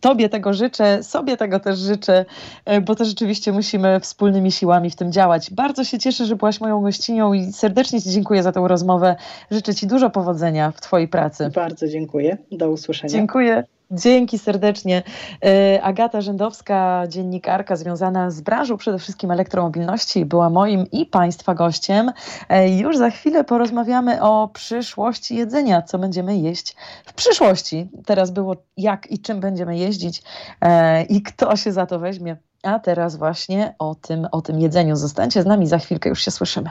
[0.01, 2.25] tobie tego życzę, sobie tego też życzę,
[2.65, 5.51] e, bo to rzeczywiście musimy wspólnymi siłami w tym działać.
[5.51, 9.17] Bardzo się cieszę, że byłaś moją gościnią i serdecznie Ci dziękuję za tę rozmowę.
[9.51, 11.51] Życzę Ci dużo powodzenia w Twojej pracy.
[11.55, 12.39] Bardzo dziękuję.
[12.53, 13.13] Do usłyszenia.
[13.13, 13.65] Dziękuję.
[13.91, 15.03] Dzięki serdecznie.
[15.45, 22.13] E, Agata Rzędowska, dziennikarka związana z branżą przede wszystkim elektromobilności, była moim i Państwa gościem.
[22.49, 26.77] E, już za chwilę porozmawiamy o przyszłości jedzenia, co będziemy jeść
[27.07, 27.89] w przyszłości.
[28.07, 30.23] Teraz było jak i czym będziemy jeździć
[30.61, 32.37] e, i kto się za to weźmie.
[32.63, 34.97] A teraz właśnie o tym, o tym jedzeniu.
[34.97, 36.71] Zostańcie z nami, za chwilkę już się słyszymy.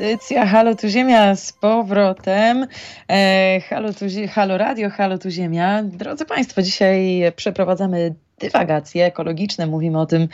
[0.00, 2.66] Audycja Halo tu Ziemia z powrotem.
[3.08, 4.04] E, halo, tu,
[4.34, 5.82] halo Radio, Halo tu Ziemia.
[5.82, 9.66] Drodzy Państwo, dzisiaj przeprowadzamy dywagacje ekologiczne.
[9.66, 10.28] Mówimy o tym,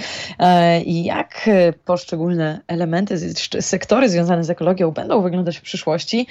[0.86, 1.50] jak
[1.84, 6.26] poszczególne elementy, sektory związane z ekologią będą wyglądać w przyszłości.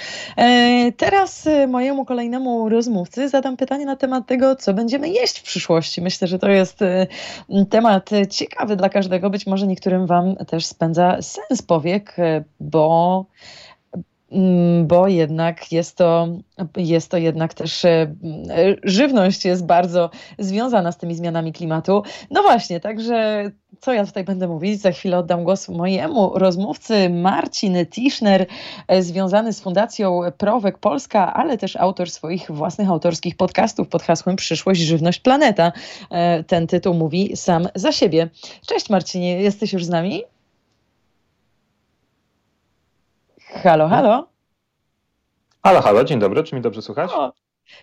[0.98, 6.02] Teraz mojemu kolejnemu rozmówcy zadam pytanie na temat tego, co będziemy jeść w przyszłości.
[6.02, 6.80] Myślę, że to jest
[7.70, 9.30] temat ciekawy dla każdego.
[9.30, 12.16] Być może niektórym Wam też spędza sens powiek,
[12.60, 13.26] bo
[14.84, 16.28] bo jednak jest to,
[16.78, 18.16] jest to jednak też e,
[18.84, 22.04] żywność jest bardzo związana z tymi zmianami klimatu.
[22.32, 24.82] No właśnie, także co ja tutaj będę mówić?
[24.82, 28.46] Za chwilę oddam głos mojemu rozmówcy Marcin Tischner,
[28.88, 34.36] e, związany z Fundacją Prowek Polska, ale też autor swoich własnych autorskich podcastów pod hasłem
[34.36, 35.72] Przyszłość, Żywność, Planeta.
[36.10, 38.30] E, ten tytuł mówi sam za siebie.
[38.68, 40.24] Cześć Marcinie, jesteś już z nami?
[43.54, 44.28] Halo, halo.
[45.64, 47.12] Halo, halo, dzień dobry, czy mi dobrze słychać?
[47.14, 47.34] O,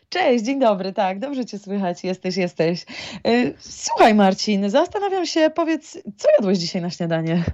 [0.09, 2.87] cześć, dzień dobry, tak, dobrze cię słychać, jesteś, jesteś.
[3.27, 7.45] Y, słuchaj Marcin, zastanawiam się, powiedz, co jadłeś dzisiaj na śniadanie?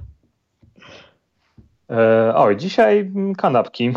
[1.90, 3.92] E, oj, dzisiaj kanapki.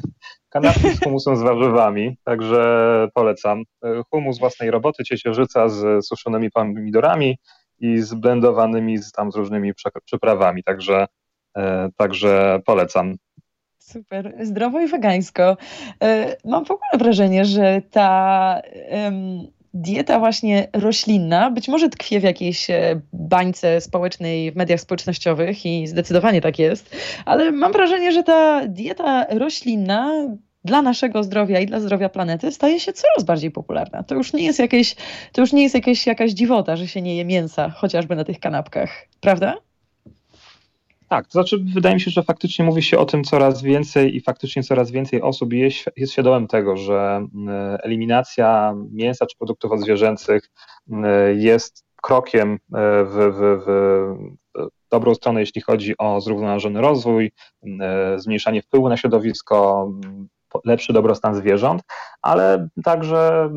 [0.52, 3.62] kanapki z humusem z warzywami, także polecam.
[3.84, 7.38] E, humus własnej roboty, ciecierzyca z suszonymi pomidorami
[7.80, 9.72] i zblendowanymi z tam z różnymi
[10.04, 11.06] przyprawami, także,
[11.56, 13.14] e, także polecam.
[13.86, 15.56] Super, zdrowo i wegańsko.
[16.02, 18.62] E, mam w ogóle wrażenie, że ta
[19.74, 25.86] dieta właśnie roślinna być może tkwi w jakiejś e, bańce społecznej w mediach społecznościowych i
[25.86, 30.12] zdecydowanie tak jest, ale mam wrażenie, że ta dieta roślinna
[30.64, 34.02] dla naszego zdrowia i dla zdrowia planety staje się coraz bardziej popularna.
[34.02, 34.96] To już nie jest jakieś,
[35.32, 38.40] to już nie jest jakieś, jakaś dziwota, że się nie je mięsa, chociażby na tych
[38.40, 39.56] kanapkach, prawda?
[41.12, 44.20] Tak, to znaczy wydaje mi się, że faktycznie mówi się o tym coraz więcej i
[44.20, 47.26] faktycznie coraz więcej osób jest, jest świadomym tego, że
[47.82, 50.50] eliminacja mięsa czy produktów odzwierzęcych
[51.34, 52.58] jest krokiem e,
[53.04, 57.32] w, w, w dobrą stronę, jeśli chodzi o zrównoważony rozwój,
[58.16, 59.88] zmniejszanie wpływu na środowisko,
[60.64, 61.82] lepszy dobrostan zwierząt,
[62.22, 63.50] ale także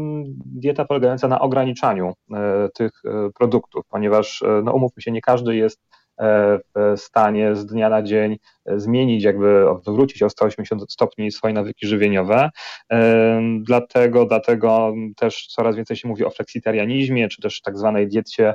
[0.45, 5.81] dieta polegająca na ograniczaniu e, tych e, produktów, ponieważ, no umówmy się, nie każdy jest
[5.81, 11.53] E, w stanie z dnia na dzień e, zmienić, jakby odwrócić o 180 stopni swoje
[11.53, 12.49] nawyki żywieniowe.
[12.91, 18.53] E, dlatego, dlatego też coraz więcej się mówi o fleksitarianizmie, czy też tak zwanej diecie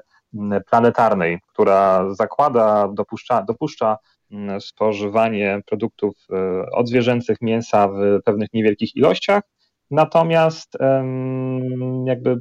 [0.70, 3.96] planetarnej, która zakłada, dopuszcza, dopuszcza
[4.60, 6.14] spożywanie produktów
[6.72, 9.42] odzwierzęcych, mięsa w pewnych niewielkich ilościach,
[9.90, 10.76] natomiast
[12.04, 12.40] jakby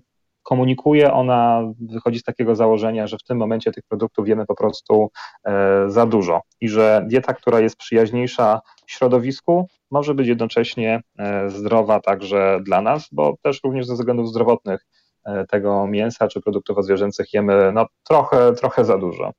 [0.49, 5.09] komunikuje, ona wychodzi z takiego założenia, że w tym momencie tych produktów wiemy po prostu
[5.43, 11.99] e, za dużo i że dieta, która jest przyjaźniejsza środowisku, może być jednocześnie e, zdrowa
[11.99, 14.85] także dla nas, bo też również ze względów zdrowotnych
[15.25, 19.31] e, tego mięsa czy produktów zwierzęcych jemy no, trochę, trochę za dużo.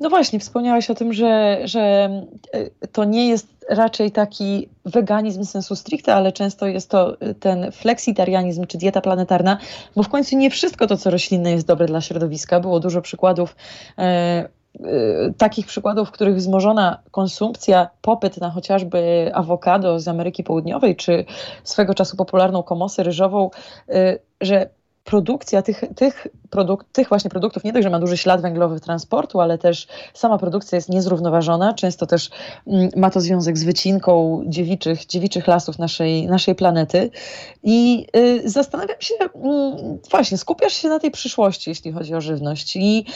[0.00, 1.80] No właśnie, wspomniałaś o tym, że, że
[2.52, 7.72] e, to nie jest raczej taki weganizm sensu stricte, ale często jest to e, ten
[7.72, 9.58] fleksitarianizm czy dieta planetarna,
[9.96, 12.60] bo w końcu nie wszystko to, co roślinne jest dobre dla środowiska.
[12.60, 13.56] Było dużo przykładów.
[13.98, 14.48] E,
[15.38, 21.24] takich przykładów, w których wzmożona konsumpcja, popyt na chociażby awokado z Ameryki Południowej, czy
[21.64, 23.50] swego czasu popularną komosę ryżową,
[24.40, 24.68] że
[25.04, 29.40] produkcja tych, tych, produk tych właśnie produktów nie dość, że ma duży ślad węglowy transportu,
[29.40, 31.74] ale też sama produkcja jest niezrównoważona.
[31.74, 32.30] Często też
[32.66, 37.10] mm, ma to związek z wycinką dziewiczych, dziewiczych lasów naszej, naszej planety.
[37.62, 39.28] I y, zastanawiam się, y,
[40.10, 42.76] właśnie, skupiasz się na tej przyszłości, jeśli chodzi o żywność.
[42.76, 43.06] I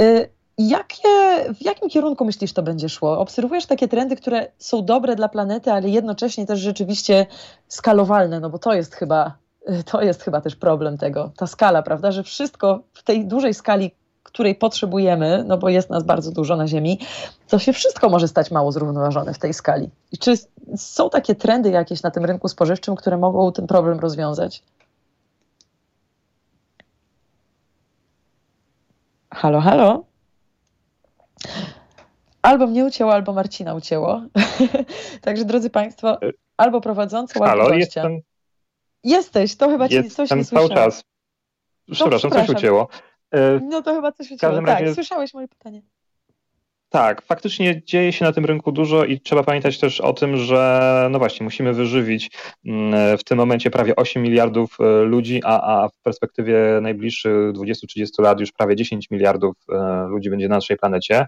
[0.00, 1.08] y, Jakie,
[1.54, 3.18] w jakim kierunku myślisz, to będzie szło?
[3.18, 7.26] Obserwujesz takie trendy, które są dobre dla planety, ale jednocześnie też rzeczywiście
[7.68, 9.38] skalowalne, no bo to jest chyba
[9.90, 13.90] to jest chyba też problem tego, ta skala, prawda, że wszystko w tej dużej skali,
[14.22, 16.98] której potrzebujemy, no bo jest nas bardzo dużo na Ziemi,
[17.48, 19.90] to się wszystko może stać mało zrównoważone w tej skali.
[20.12, 20.34] I czy
[20.76, 24.62] są takie trendy jakieś na tym rynku spożywczym, które mogą ten problem rozwiązać?
[29.30, 30.04] Halo, halo?
[32.42, 34.22] Albo mnie ucięło, albo Marcina ucięło.
[35.22, 36.18] Także drodzy Państwo,
[36.56, 37.76] albo prowadzący, albo gościa.
[37.76, 38.20] Jestem,
[39.08, 41.04] Jesteś, to chyba cię coś nie cały czas.
[41.90, 42.88] Przepraszam, coś ucięło.
[43.34, 44.54] E, no to chyba coś ucięło.
[44.54, 44.94] Tak, razie...
[44.94, 45.82] słyszałeś moje pytanie.
[46.90, 51.08] Tak, faktycznie dzieje się na tym rynku dużo i trzeba pamiętać też o tym, że
[51.10, 52.30] no właśnie, musimy wyżywić
[52.66, 58.22] mm, w tym momencie prawie 8 miliardów e, ludzi, a, a w perspektywie najbliższych 20-30
[58.22, 61.26] lat już prawie 10 miliardów e, ludzi będzie na naszej planecie.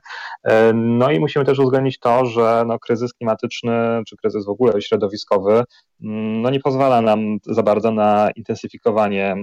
[0.74, 5.64] No i musimy też uwzględnić to, że no, kryzys klimatyczny czy kryzys w ogóle środowiskowy
[6.00, 9.36] no nie pozwala nam za bardzo na intensyfikowanie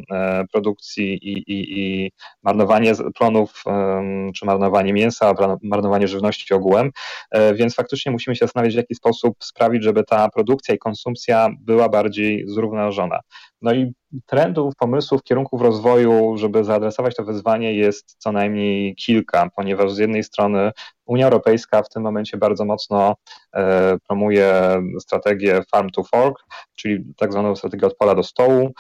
[0.52, 2.12] produkcji i, i, i
[2.44, 3.64] marnowanie plonów,
[4.36, 6.92] czy marnowanie mięsa, marnowanie żywności ogółem,
[7.54, 11.90] więc faktycznie musimy się zastanowić, w jaki sposób sprawić, żeby ta produkcja i konsumpcja była
[11.90, 13.20] bardziej zrównoważona.
[13.62, 13.94] No i
[14.26, 20.24] trendów, pomysłów, kierunków rozwoju, żeby zaadresować to wyzwanie jest co najmniej kilka, ponieważ z jednej
[20.24, 20.72] strony
[21.06, 23.16] Unia Europejska w tym momencie bardzo mocno
[23.56, 26.38] e, promuje strategię farm to fork,
[26.76, 28.72] czyli tak zwaną strategię od pola do stołu.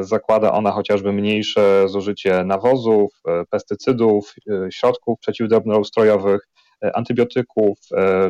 [0.00, 6.48] Zakłada ona chociażby mniejsze zużycie nawozów, e, pestycydów, e, środków przeciwdrobnoustrojowych,
[6.94, 7.78] antybiotyków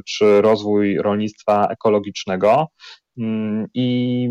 [0.06, 2.66] czy rozwój rolnictwa ekologicznego.
[3.18, 4.28] Mm, I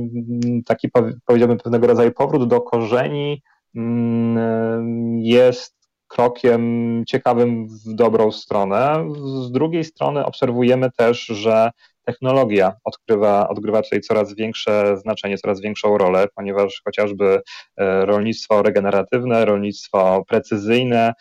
[0.65, 0.89] taki
[1.25, 3.41] powiedziałbym pewnego rodzaju powrót do korzeni
[3.75, 9.07] mm, jest krokiem ciekawym w dobrą stronę.
[9.47, 11.71] Z drugiej strony obserwujemy też, że
[12.05, 17.41] technologia odgrywa, odgrywa tutaj coraz większe znaczenie, coraz większą rolę, ponieważ chociażby
[17.77, 21.13] e, rolnictwo regeneratywne, rolnictwo precyzyjne,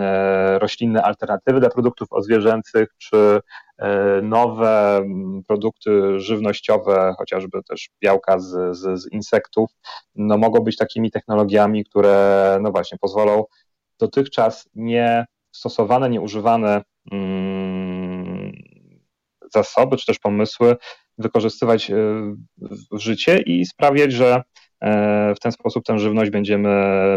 [0.00, 3.40] e, roślinne alternatywy dla produktów odzwierzęcych, czy
[4.22, 5.04] nowe
[5.48, 9.70] produkty żywnościowe, chociażby też białka z, z, z insektów,
[10.14, 13.44] no mogą być takimi technologiami, które no właśnie pozwolą
[13.98, 18.52] dotychczas nie stosowane, nieużywane mm,
[19.54, 20.76] zasoby czy też pomysły
[21.18, 21.94] wykorzystywać e,
[22.92, 24.42] w życie i sprawiać, że
[24.80, 26.70] e, w ten sposób tę żywność będziemy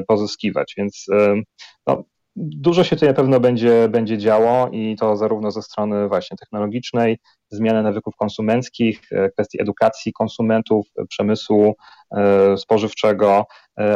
[0.08, 0.74] pozyskiwać.
[0.78, 1.36] Więc e,
[1.88, 2.04] no,
[2.36, 7.18] dużo się tutaj na pewno będzie, będzie działo i to zarówno ze strony właśnie technologicznej,
[7.52, 9.02] zmiany nawyków konsumenckich,
[9.34, 11.76] kwestii edukacji konsumentów, przemysłu
[12.58, 13.46] spożywczego,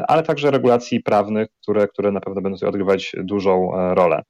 [0.08, 4.22] ale także regulacji prawnych, które, które na pewno będą tutaj odgrywać dużą rolę.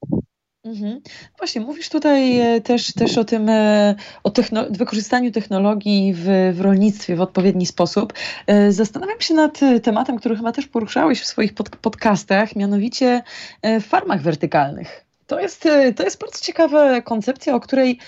[0.68, 1.02] Mhm.
[1.38, 6.62] Właśnie, mówisz tutaj e, też, też o tym, e, o techno wykorzystaniu technologii w, w
[6.62, 8.14] rolnictwie w odpowiedni sposób.
[8.48, 13.24] E, zastanawiam się nad tematem, który chyba też poruszałeś w swoich pod podcastach, mianowicie
[13.64, 15.06] w farmach wertykalnych.
[15.28, 18.00] To jest, to jest bardzo ciekawa koncepcja, o której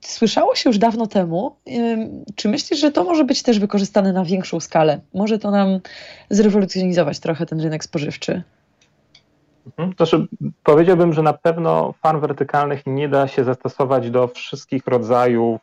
[0.00, 1.56] słyszało się już dawno temu.
[2.34, 5.00] Czy myślisz, że to może być też wykorzystane na większą skalę?
[5.14, 5.80] Może to nam
[6.30, 8.42] zrewolucjonizować trochę ten rynek spożywczy?
[9.66, 9.92] Mhm.
[9.96, 10.26] Znaczy,
[10.64, 15.60] powiedziałbym, że na pewno farm wertykalnych nie da się zastosować do wszystkich rodzajów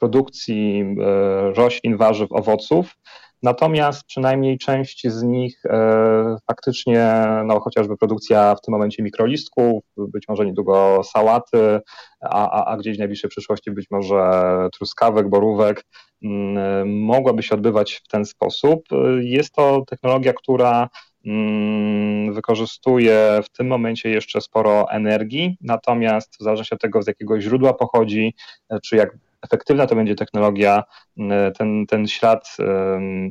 [0.00, 2.96] produkcji e, roślin, warzyw, owoców.
[3.46, 10.28] Natomiast przynajmniej część z nich e, faktycznie, no chociażby produkcja w tym momencie mikrolistków, być
[10.28, 11.80] może niedługo sałaty,
[12.20, 14.30] a, a, a gdzieś w najbliższej przyszłości być może
[14.72, 15.84] truskawek, borówek,
[16.22, 18.84] mm, mogłaby się odbywać w ten sposób.
[19.20, 20.88] Jest to technologia, która
[21.26, 27.40] Mm, wykorzystuje w tym momencie jeszcze sporo energii, natomiast w zależności od tego, z jakiego
[27.40, 28.34] źródła pochodzi,
[28.82, 30.82] czy jak efektywna to będzie technologia,
[31.18, 32.56] mm, ten, ten ślad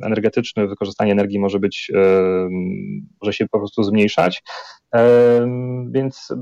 [0.02, 1.92] energetyczny, wykorzystanie energii może być,
[3.20, 4.42] może się po prostu zmniejszać.
[5.90, 6.32] Więc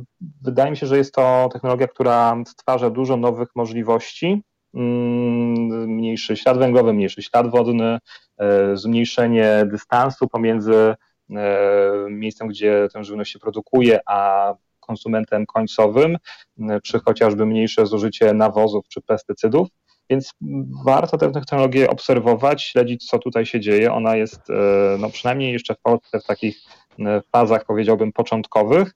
[0.42, 4.42] wydaje mi się, że jest to technologia, która stwarza dużo nowych możliwości.
[4.74, 7.98] Mm, mniejszy ślad węglowy, mniejszy ślad wodny,
[8.38, 10.94] e, zmniejszenie dystansu pomiędzy
[11.31, 14.55] E, miejscem, gdzie tę żywność się produkuje, a
[14.87, 16.16] konsumentem końcowym,
[16.61, 19.68] e, czy chociażby mniejsze zużycie nawozów czy pestycydów.
[20.11, 20.31] Więc
[20.85, 23.92] warto tę technologię obserwować, śledzić, co tutaj się dzieje.
[23.92, 26.59] Ona jest e, no, przynajmniej jeszcze w Polsce w takich
[27.33, 28.94] fazach, powiedziałbym, początkowych,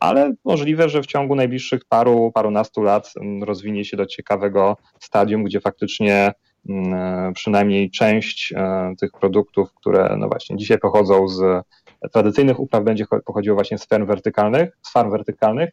[0.00, 5.60] ale możliwe, że w ciągu najbliższych paru, parunastu lat rozwinie się do ciekawego stadium, gdzie
[5.60, 6.32] faktycznie
[6.70, 11.40] E, przynajmniej część e, tych produktów, które no właśnie dzisiaj pochodzą z
[12.12, 15.70] tradycyjnych upraw, będzie pochodziło właśnie z ferm wertykalnych, z farm wertykalnych.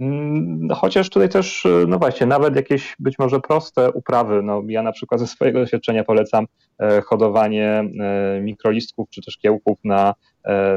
[0.00, 4.82] Mm, chociaż tutaj też, e, no właśnie, nawet jakieś być może proste uprawy, no ja
[4.82, 6.46] na przykład ze swojego doświadczenia polecam
[7.06, 7.84] hodowanie
[8.42, 10.14] mikrolistków czy też kiełków na,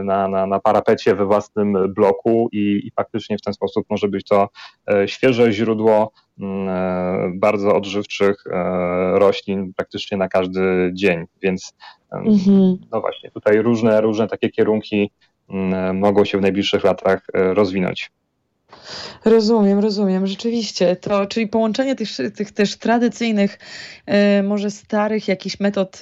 [0.03, 4.27] na, na, na parapecie we własnym bloku i, i faktycznie w ten sposób może być
[4.27, 4.49] to
[5.05, 6.26] świeże źródło e,
[7.33, 11.73] bardzo odżywczych e, roślin praktycznie na każdy dzień, więc
[12.11, 12.77] mhm.
[12.91, 15.11] no właśnie, tutaj różne, różne takie kierunki
[15.93, 18.11] mogą się w najbliższych latach e, rozwinąć.
[19.25, 20.95] Rozumiem, rozumiem, rzeczywiście.
[20.95, 23.59] To, czyli połączenie tych, tych też tradycyjnych,
[24.43, 25.99] może starych jakichś metod,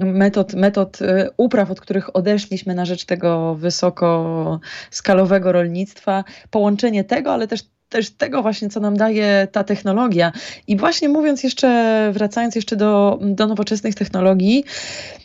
[0.00, 0.98] metod, metod
[1.36, 8.42] upraw, od których odeszliśmy na rzecz tego wysokoskalowego rolnictwa, połączenie tego, ale też też tego
[8.42, 10.32] właśnie, co nam daje ta technologia.
[10.66, 14.64] I właśnie mówiąc jeszcze, wracając jeszcze do, do nowoczesnych technologii,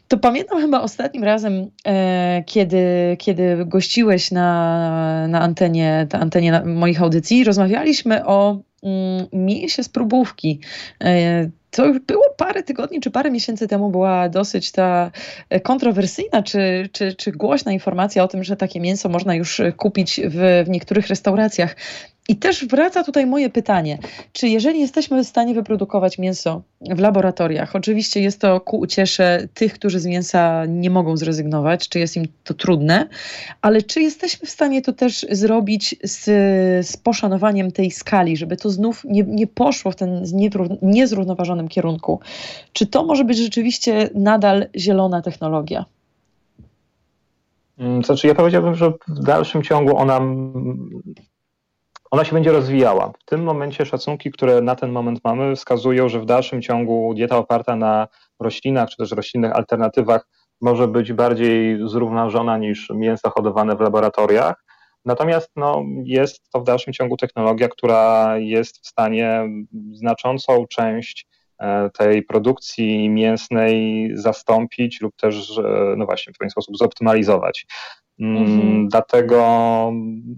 [0.07, 7.01] to pamiętam chyba ostatnim razem, e, kiedy, kiedy gościłeś na, na antenie, na antenie moich
[7.01, 10.59] audycji, rozmawialiśmy o mm, mięsie z próbówki.
[11.03, 15.11] E, to już było parę tygodni czy parę miesięcy temu była dosyć ta
[15.63, 20.63] kontrowersyjna czy, czy, czy głośna informacja o tym, że takie mięso można już kupić w,
[20.65, 21.75] w niektórych restauracjach.
[22.29, 23.97] I też wraca tutaj moje pytanie,
[24.31, 29.73] czy jeżeli jesteśmy w stanie wyprodukować mięso w laboratoriach, oczywiście jest to ku uciesze tych,
[29.73, 33.07] którzy z mięsa nie mogą zrezygnować, czy jest im to trudne,
[33.61, 36.23] ale czy jesteśmy w stanie to też zrobić z,
[36.87, 40.25] z poszanowaniem tej skali, żeby to znów nie, nie poszło w ten
[40.81, 42.19] niezrównoważonym kierunku?
[42.73, 45.85] Czy to może być rzeczywiście nadal zielona technologia?
[47.77, 50.21] Mm, znaczy, ja powiedziałbym, że w dalszym ciągu ona
[52.15, 53.11] ona się będzie rozwijała.
[53.19, 57.37] W tym momencie szacunki, które na ten moment mamy, wskazują, że w dalszym ciągu dieta
[57.37, 58.07] oparta na
[58.39, 60.27] roślinach czy też roślinnych alternatywach
[60.61, 64.65] może być bardziej zrównoważona niż mięsa hodowane w laboratoriach.
[65.05, 69.49] Natomiast no, jest to w dalszym ciągu technologia, która jest w stanie
[69.91, 71.27] znaczącą część
[71.59, 75.59] e, tej produkcji mięsnej zastąpić lub też,
[75.97, 77.65] no właśnie, w pewien sposób zoptymalizować.
[78.19, 78.87] Mhm.
[78.89, 79.37] Dlatego,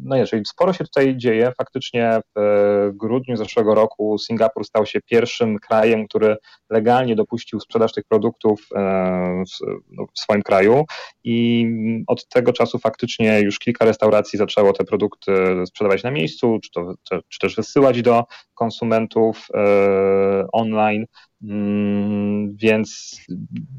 [0.04, 5.60] no jeżeli sporo się tutaj dzieje, faktycznie w grudniu zeszłego roku Singapur stał się pierwszym
[5.60, 6.38] krajem, który
[6.70, 10.86] legalnie dopuścił sprzedaż tych produktów e, w, no, w swoim kraju
[11.24, 11.68] i
[12.08, 15.32] od tego czasu faktycznie już kilka restauracji zaczęło te produkty
[15.66, 16.94] sprzedawać na miejscu, czy, to,
[17.30, 18.24] czy też wysyłać do
[18.54, 21.06] konsumentów e, online.
[21.44, 23.22] Mm, więc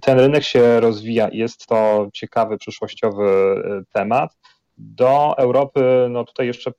[0.00, 4.36] ten rynek się rozwija i jest to ciekawy, przyszłościowy e, temat.
[4.78, 6.72] Do Europy, no tutaj jeszcze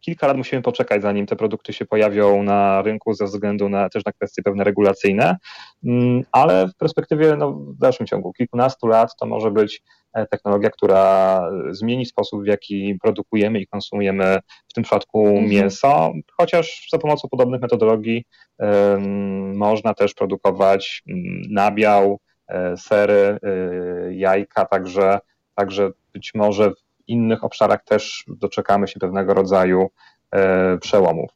[0.00, 4.04] kilka lat musimy poczekać, zanim te produkty się pojawią na rynku ze względu na też
[4.04, 5.36] na kwestie pewne regulacyjne,
[5.84, 9.82] mm, ale w perspektywie no, w dalszym ciągu kilkunastu lat to może być
[10.30, 11.40] technologia, która
[11.70, 14.38] zmieni sposób, w jaki produkujemy i konsumujemy
[14.68, 15.48] w tym przypadku mhm.
[15.48, 18.24] mięso, chociaż za pomocą podobnych metodologii
[18.58, 21.02] um, można też produkować
[21.50, 25.18] nabiał, um, sery, e, jajka, także,
[25.54, 26.74] także być może w
[27.06, 29.90] innych obszarach też doczekamy się pewnego rodzaju
[30.34, 31.30] e, przełomów.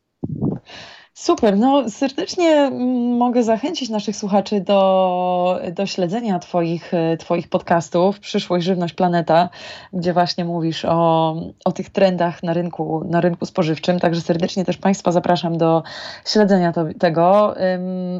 [1.18, 2.70] Super, no serdecznie
[3.18, 9.48] mogę zachęcić naszych słuchaczy do, do śledzenia twoich, twoich podcastów Przyszłość Żywność Planeta,
[9.92, 14.76] gdzie właśnie mówisz o, o tych trendach na rynku, na rynku spożywczym, także serdecznie też
[14.76, 15.82] Państwa zapraszam do
[16.26, 17.54] śledzenia to, tego.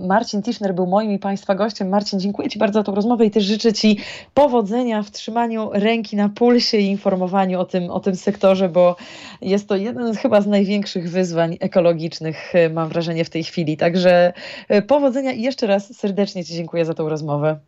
[0.03, 1.89] Marcin Tischner był moim i Państwa gościem.
[1.89, 3.99] Marcin, dziękuję Ci bardzo za tą rozmowę i też życzę Ci
[4.35, 8.97] powodzenia w trzymaniu ręki na pulsie i informowaniu o tym, o tym sektorze, bo
[9.43, 13.77] jest to jeden chyba z największych wyzwań ekologicznych, mam mam wrażenie, w tej chwili.
[13.77, 14.33] Także
[14.69, 17.59] e, powodzenia i jeszcze raz serdecznie Ci dziękuję za tą rozmowę.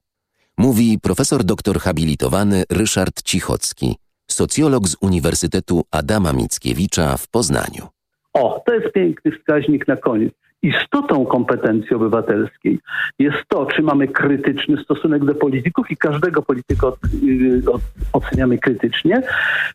[0.58, 3.96] Mówi profesor doktor habilitowany Ryszard Cichocki,
[4.28, 7.88] socjolog z Uniwersytetu Adama Mickiewicza w Poznaniu.
[8.34, 10.34] O, to jest piękny wskaźnik na koniec.
[10.62, 12.80] Istotą kompetencji obywatelskiej
[13.20, 17.82] jest to, czy mamy krytyczny stosunek do polityków i każdego polityka od, y, od,
[18.14, 19.22] oceniamy krytycznie,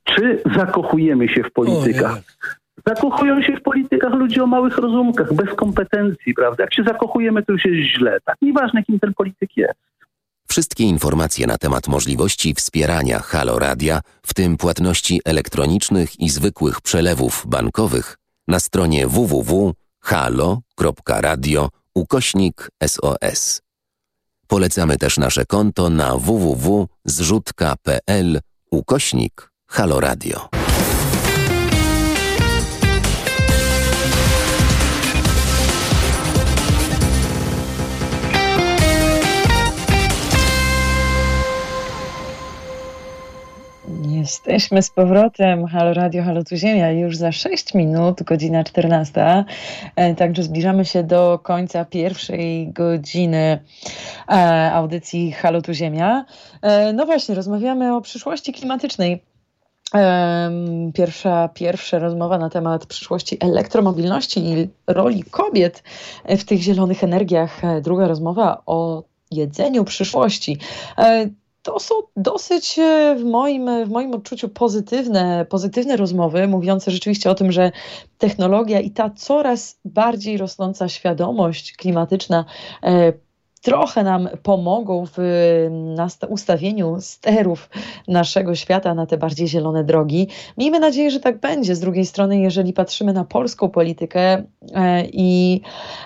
[0.05, 2.21] czy zakochujemy się w politykach.
[2.87, 6.63] Zakochują się w politykach ludzie o małych rozumkach, bez kompetencji, prawda?
[6.63, 8.19] Jak się zakochujemy, to już jest źle.
[8.25, 9.90] Tak nieważne, kim ten polityk jest.
[10.51, 17.45] Wszystkie informacje na temat możliwości wspierania Halo Radia, w tym płatności elektronicznych i zwykłych przelewów
[17.47, 23.63] bankowych, na stronie www.halo.radio ukośnik SOS.
[24.47, 28.41] Polecamy też nasze konto na www.zrzutka.pl
[28.71, 30.60] ukośnik Halo Radio.
[44.21, 45.67] Jesteśmy z powrotem.
[45.67, 46.93] Halo Radio, halo tu Ziemia.
[46.93, 49.45] Już za 6 minut, godzina 14.
[49.97, 53.65] E, także zbliżamy się do końca pierwszej godziny
[54.29, 54.33] e,
[54.73, 56.25] audycji Halo tu Ziemia.
[56.63, 59.23] E, no właśnie, rozmawiamy o przyszłości klimatycznej
[60.95, 65.83] Pierwsza, pierwsza rozmowa na temat przyszłości elektromobilności i roli kobiet
[66.29, 67.61] w tych zielonych energiach.
[67.83, 70.59] Druga rozmowa o jedzeniu przyszłości.
[71.71, 77.31] E, to są dosyć e, w moim, w moim odczuciu pozytywne, pozytywne rozmowy, mówiące rzeczywiście
[77.31, 77.73] o tym, że
[78.19, 82.45] technologia i ta coraz bardziej rosnąca świadomość klimatyczna
[82.83, 83.13] e,
[83.63, 85.19] trochę nam pomogą w
[86.29, 87.71] ustawieniu sterów
[88.09, 90.29] naszego świata na te bardziej zielone drogi.
[90.59, 91.75] Miejmy nadzieję, że tak będzie.
[91.75, 94.43] Z drugiej strony, jeżeli patrzymy na polską politykę
[94.75, 95.61] e, i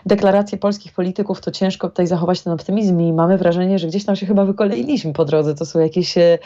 [0.06, 4.16] deklaracje polskich polityków, to ciężko tutaj zachować ten optymizm i mamy wrażenie, że gdzieś tam
[4.16, 5.54] się chyba wykoleiliśmy po drodze.
[5.54, 6.38] To są jakieś, e,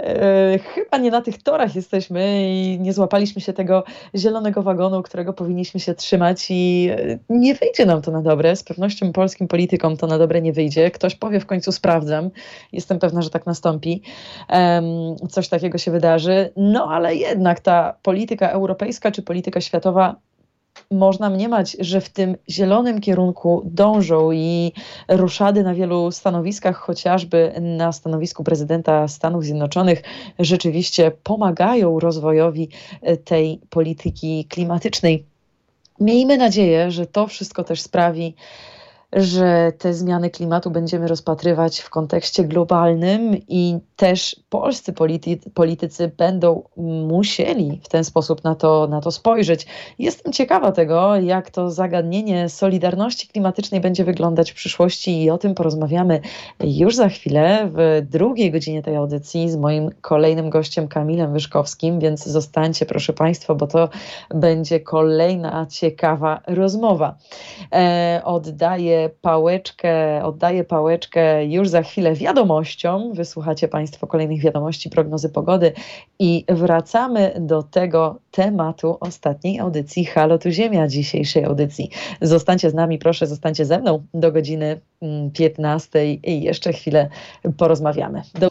[0.00, 5.32] e chyba nie na tych torach jesteśmy i nie złapaliśmy się tego zielonego wagonu, którego
[5.32, 8.56] powinniśmy się trzymać i e, nie wyjdzie nam to na dobre.
[8.56, 10.90] Z pewnością polskim politykom to na dobre nie wyjdzie.
[10.90, 12.30] Ktoś powie w końcu sprawdzam.
[12.72, 14.02] Jestem pewna, że tak nastąpi.
[15.30, 16.52] Coś takiego się wydarzy.
[16.56, 20.16] No ale jednak ta polityka europejska czy polityka światowa
[20.90, 24.72] można mniemać, że w tym zielonym kierunku dążą i
[25.08, 30.02] ruszady na wielu stanowiskach, chociażby na stanowisku prezydenta Stanów Zjednoczonych,
[30.38, 32.68] rzeczywiście pomagają rozwojowi
[33.24, 35.24] tej polityki klimatycznej.
[36.00, 38.34] Miejmy nadzieję, że to wszystko też sprawi,
[39.12, 46.62] że te zmiany klimatu będziemy rozpatrywać w kontekście globalnym i też polscy polity, politycy będą
[47.08, 49.66] musieli w ten sposób na to, na to spojrzeć.
[49.98, 55.54] Jestem ciekawa tego, jak to zagadnienie solidarności klimatycznej będzie wyglądać w przyszłości i o tym
[55.54, 56.20] porozmawiamy
[56.60, 62.26] już za chwilę w drugiej godzinie tej audycji z moim kolejnym gościem Kamilem Wyszkowskim, więc
[62.26, 63.88] zostańcie proszę Państwa, bo to
[64.30, 67.16] będzie kolejna ciekawa rozmowa.
[67.72, 73.12] E, oddaję pałeczkę, oddaję pałeczkę już za chwilę wiadomościom.
[73.14, 75.72] Wysłuchacie Państwo kolejnych wiadomości, prognozy pogody
[76.18, 81.90] i wracamy do tego tematu ostatniej audycji Halo tu Ziemia, dzisiejszej audycji.
[82.20, 84.80] Zostańcie z nami, proszę, zostańcie ze mną do godziny
[85.32, 87.08] 15 mm, i jeszcze chwilę
[87.56, 88.22] porozmawiamy.
[88.34, 88.48] Do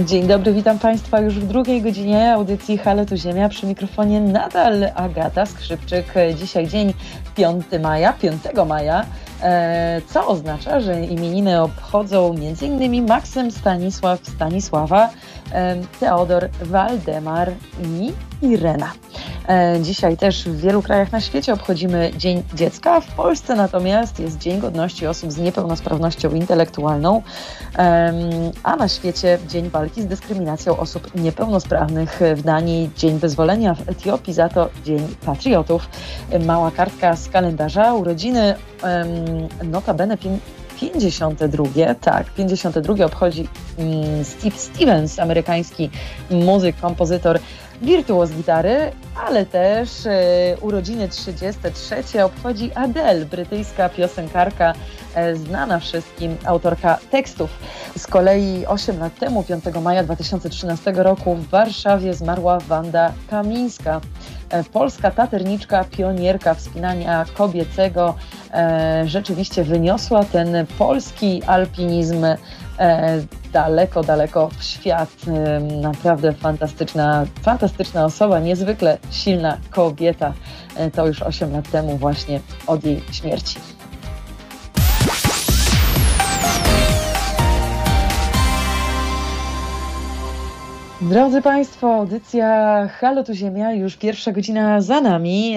[0.00, 3.48] Dzień dobry, witam Państwa już w drugiej godzinie audycji Halo tu Ziemia.
[3.48, 6.14] Przy mikrofonie nadal Agata Skrzypczyk.
[6.34, 6.94] Dzisiaj dzień
[7.34, 9.06] 5 maja, 5 maja,
[9.42, 13.06] e, co oznacza, że imieniny obchodzą m.in.
[13.06, 15.10] Maksym Stanisław Stanisława,
[16.00, 17.52] Teodor Waldemar
[17.84, 18.92] i Irena.
[19.80, 23.00] Dzisiaj też w wielu krajach na świecie obchodzimy Dzień Dziecka.
[23.00, 27.22] W Polsce natomiast jest Dzień Godności Osób z Niepełnosprawnością Intelektualną,
[28.62, 32.20] a na świecie Dzień Walki z Dyskryminacją Osób Niepełnosprawnych.
[32.36, 35.88] W Danii Dzień Wyzwolenia, w Etiopii za to Dzień Patriotów.
[36.46, 38.54] Mała kartka z kalendarza urodziny,
[39.64, 40.18] notabene
[40.90, 45.90] 52, tak, 52 obchodzi mm, Steve Stevens, amerykański
[46.30, 47.38] muzyk, kompozytor,
[47.82, 48.92] wirtuoz gitary,
[49.26, 54.72] ale też e, urodziny 33 obchodzi Adele, brytyjska piosenkarka,
[55.14, 57.50] e, znana wszystkim autorka tekstów.
[57.96, 64.00] Z kolei 8 lat temu, 5 maja 2013 roku w Warszawie zmarła Wanda Kamińska,
[64.50, 68.14] e, polska taterniczka, pionierka wspinania kobiecego.
[69.04, 72.26] Rzeczywiście wyniosła ten polski alpinizm
[73.52, 75.10] daleko, daleko w świat.
[75.28, 80.32] E, naprawdę fantastyczna, fantastyczna osoba, niezwykle silna kobieta.
[80.76, 83.58] E, to już 8 lat temu właśnie od jej śmierci.
[91.08, 95.56] Drodzy Państwo, audycja Halo tu Ziemia, już pierwsza godzina za nami.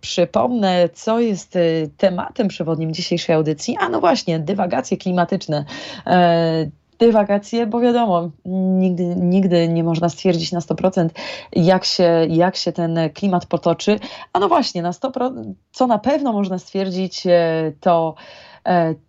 [0.00, 1.60] przypomnę, co jest e,
[1.96, 3.76] tematem przewodnim dzisiejszej audycji.
[3.80, 5.64] A no właśnie, dywagacje klimatyczne
[6.06, 11.08] e, dywagacje, bo wiadomo, nigdy, nigdy nie można stwierdzić na 100%,
[11.52, 13.98] jak się, jak się ten klimat potoczy.
[14.32, 18.14] A no właśnie, na 100%, co na pewno można stwierdzić, e, to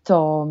[0.03, 0.47] to,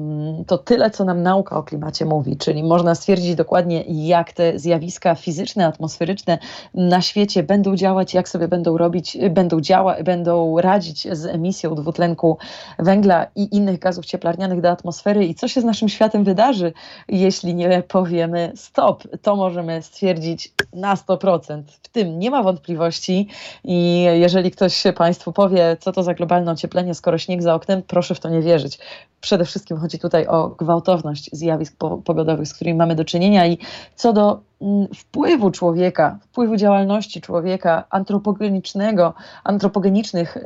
[0.46, 5.14] to tyle, co nam nauka o klimacie mówi, czyli można stwierdzić dokładnie, jak te zjawiska
[5.14, 6.38] fizyczne, atmosferyczne
[6.74, 12.38] na świecie będą działać, jak sobie będą robić, będą działać, będą radzić z emisją dwutlenku
[12.78, 16.72] węgla i innych gazów cieplarnianych do atmosfery i co się z naszym światem wydarzy,
[17.09, 19.05] jeśli nie powiemy stop.
[19.22, 21.62] To możemy stwierdzić na 100%.
[21.82, 23.28] W tym nie ma wątpliwości
[23.64, 28.14] i jeżeli ktoś Państwu powie, co to za globalne ocieplenie, skoro śnieg za oknem, proszę
[28.14, 28.78] w to nie wierzyć.
[29.20, 33.59] Przede wszystkim chodzi tutaj o gwałtowność zjawisk pogodowych, z którymi mamy do czynienia i
[33.95, 39.14] co do mm, wpływu człowieka, wpływu działalności człowieka, antropogenicznego,
[39.45, 40.36] antropogenicznych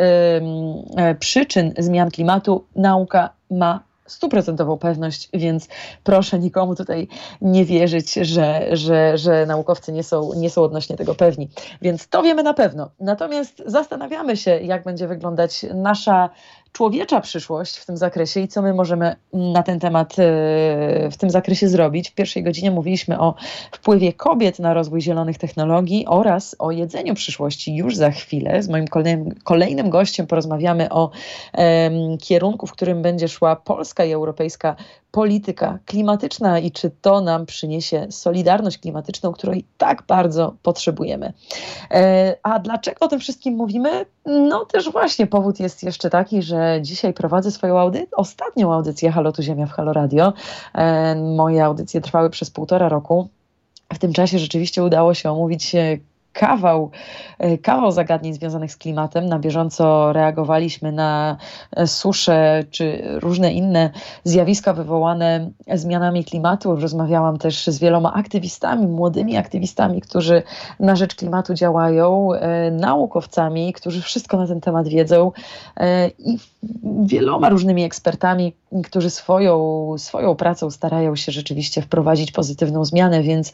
[0.97, 5.69] yy, przyczyn zmian klimatu, nauka ma stuprocentową pewność, więc
[6.05, 7.09] proszę nikomu tutaj
[7.41, 11.49] nie wierzyć, że, że, że naukowcy nie są, nie są odnośnie tego pewni.
[11.83, 12.91] Więc to wiemy na pewno.
[13.01, 16.31] Natomiast zastanawiamy się, jak będzie wyglądać nasza
[16.77, 20.23] człowiecza przyszłość w tym zakresie i co my możemy na ten temat e,
[21.11, 22.11] w tym zakresie zrobić.
[22.11, 23.35] W pierwszej godzinie mówiliśmy o
[23.73, 27.77] wpływie kobiet na rozwój zielonych technologii oraz o jedzeniu przyszłości.
[27.77, 31.11] Już za chwilę z moim kolejnym, kolejnym gościem porozmawiamy o
[31.55, 34.77] um, kierunku, w którym będzie szła polska i europejska
[35.17, 41.33] polityka klimatyczna i czy to nam przyniesie solidarność klimatyczną, której tak bardzo potrzebujemy.
[41.91, 44.07] E, a dlaczego o tym wszystkim mówimy?
[44.27, 49.43] No też właśnie powód jest jeszcze taki, że dzisiaj prowadzę swoją audycję, ostatnią audycję Halotu
[49.43, 50.33] Ziemia w Halo Radio.
[50.75, 53.29] E, moje audycje trwały przez półtora roku.
[53.93, 55.77] W tym czasie rzeczywiście udało się omówić
[56.37, 56.91] kawał,
[57.39, 59.27] e, kawał zagadnień związanych z klimatem.
[59.27, 61.37] Na bieżąco reagowaliśmy na
[61.77, 63.91] e, susze czy różne inne
[64.25, 66.77] zjawiska wywołane zmianami klimatu.
[66.77, 70.43] Rozmawiałam też z wieloma aktywistami, młodymi aktywistami, którzy
[70.81, 75.33] na rzecz klimatu działają, e, naukowcami, którzy wszystko na ten temat wiedzą
[76.19, 76.39] i
[77.07, 78.53] wieloma różnymi ekspertami,
[78.85, 83.53] którzy swoją, swoją pracą starają się rzeczywiście wprowadzić pozytywną zmianę, więc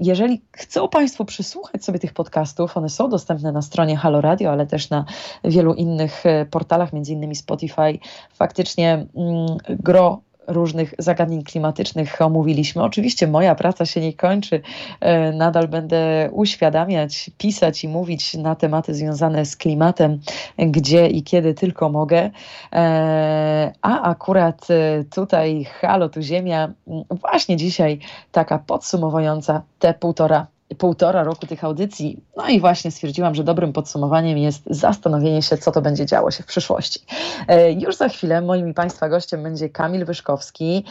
[0.00, 2.76] jeżeli chcą Państwo przysłuchać sobie tych podcastów.
[2.76, 5.04] One są dostępne na stronie Halo Radio, ale też na
[5.44, 7.98] wielu innych e, portalach, między innymi Spotify.
[8.34, 12.82] Faktycznie mm, gro różnych zagadnień klimatycznych omówiliśmy.
[12.82, 14.60] Oczywiście moja praca się nie kończy.
[15.00, 20.20] E, nadal będę uświadamiać, pisać i mówić na tematy związane z klimatem,
[20.58, 22.30] gdzie i kiedy tylko mogę.
[22.72, 24.68] E, a akurat
[25.14, 26.72] tutaj Halo, tu Ziemia,
[27.10, 27.98] właśnie dzisiaj
[28.32, 30.46] taka podsumowująca te półtora
[30.78, 32.20] półtora roku tych audycji.
[32.36, 36.42] No i właśnie stwierdziłam, że dobrym podsumowaniem jest zastanowienie się, co to będzie działo się
[36.42, 37.00] w przyszłości.
[37.48, 40.84] E, już za chwilę moim i Państwa gościem będzie Kamil Wyszkowski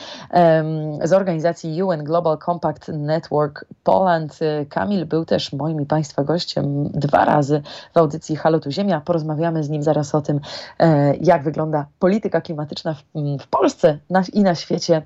[1.04, 4.40] z organizacji UN Global Compact Network Poland.
[4.42, 7.62] E, Kamil był też moim i Państwa gościem dwa razy
[7.94, 9.02] w audycji Halo tu Ziemia.
[9.02, 10.40] Porozmawiamy z nim zaraz o tym,
[10.80, 13.04] e, jak wygląda polityka klimatyczna w,
[13.42, 13.98] w Polsce
[14.34, 15.02] i na świecie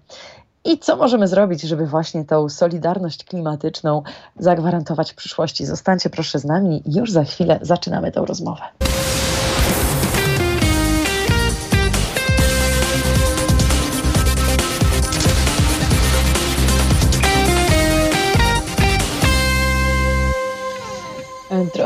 [0.66, 4.04] i co możemy zrobić, żeby właśnie tą solidarność klimatyczną
[4.40, 5.66] zagwarantować w przyszłości?
[5.66, 8.62] Zostańcie proszę z nami, już za chwilę zaczynamy tę rozmowę.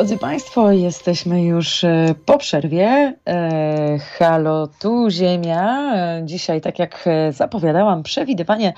[0.04, 3.14] Drodzy Państwo, jesteśmy już e, po przerwie.
[3.28, 5.94] E, halo, tu Ziemia.
[5.96, 8.74] E, dzisiaj, tak jak zapowiadałam, przewidywanie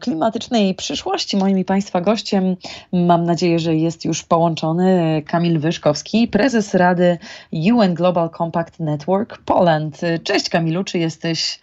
[0.00, 1.36] klimatycznej przyszłości.
[1.36, 2.56] Moim i Państwa gościem,
[2.92, 7.18] mam nadzieję, że jest już połączony Kamil Wyszkowski, prezes Rady
[7.52, 10.00] UN Global Compact Network Poland.
[10.24, 11.60] Cześć Kamilu, czy jesteś,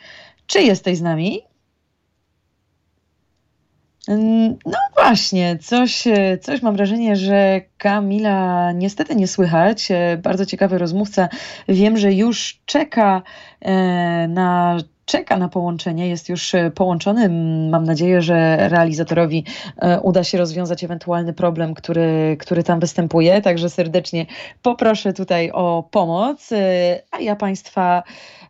[0.48, 1.51] czy jesteś z nami?
[4.08, 9.92] No właśnie, coś, e, coś mam wrażenie, że Kamila niestety nie słychać.
[9.92, 11.30] E, bardzo ciekawy rozmówca.
[11.68, 13.22] Wiem, że już czeka
[13.62, 17.30] e, na czeka na połączenie, jest już połączony.
[17.70, 19.46] Mam nadzieję, że realizatorowi
[20.02, 23.42] uda się rozwiązać ewentualny problem, który, który tam występuje.
[23.42, 24.26] Także serdecznie
[24.62, 26.50] poproszę tutaj o pomoc,
[27.12, 28.41] a ja Państwa E,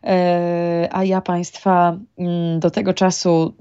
[0.90, 3.54] a ja Państwa mm, do tego czasu,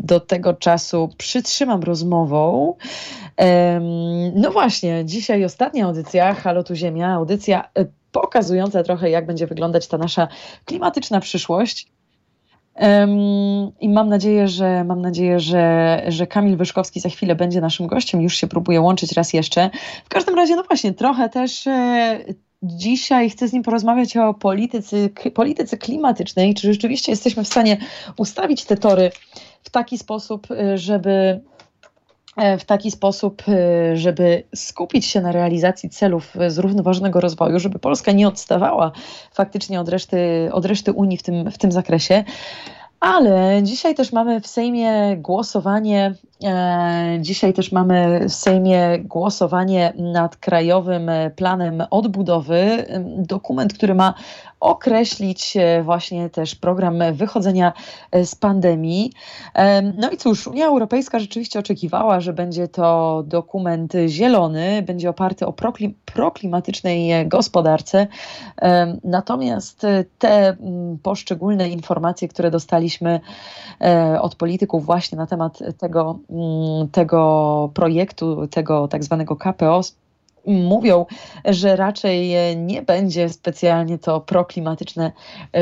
[0.00, 2.74] do tego czasu przytrzymam rozmową.
[4.34, 9.88] No właśnie, dzisiaj ostatnia audycja Halo tu Ziemia, audycja e, pokazująca trochę, jak będzie wyglądać
[9.88, 10.28] ta nasza
[10.64, 11.88] klimatyczna przyszłość.
[13.80, 18.22] I mam nadzieję, że mam nadzieję, że, że Kamil Wyszkowski za chwilę będzie naszym gościem.
[18.22, 19.70] Już się próbuje łączyć raz jeszcze.
[20.04, 22.18] W każdym razie, no właśnie, trochę też e,
[22.62, 24.96] Dzisiaj chcę z nim porozmawiać o polityce,
[25.34, 26.54] polityce klimatycznej.
[26.54, 27.76] Czy rzeczywiście jesteśmy w stanie
[28.16, 29.10] ustawić te tory
[29.62, 31.40] w taki sposób, y, żeby
[32.36, 38.12] e, w taki sposób, y, żeby skupić się na realizacji celów zrównoważonego rozwoju, żeby Polska
[38.12, 38.92] nie odstawała
[39.32, 42.24] faktycznie od reszty, od reszty Unii w tym, w tym zakresie.
[43.00, 46.14] Ale dzisiaj też mamy w Sejmie głosowanie.
[46.44, 52.86] E, dzisiaj też mamy w Sejmie głosowanie nad Krajowym Planem Odbudowy.
[53.16, 54.14] Dokument, który ma
[54.60, 57.72] określić e, właśnie też program wychodzenia
[58.10, 59.12] e, z pandemii.
[59.98, 65.52] No i cóż, Unia Europejska rzeczywiście oczekiwała, że będzie to dokument zielony, będzie oparty o
[65.52, 68.06] proklim proklimatycznej gospodarce.
[69.04, 69.86] Natomiast
[70.18, 70.56] te
[71.02, 73.20] poszczególne informacje, które dostaliśmy
[73.80, 76.18] e, od polityków właśnie na temat tego,
[76.92, 79.80] tego projektu, tego tak zwanego KPO,
[80.46, 81.06] mówią,
[81.44, 85.12] że raczej nie będzie specjalnie to proklimatyczne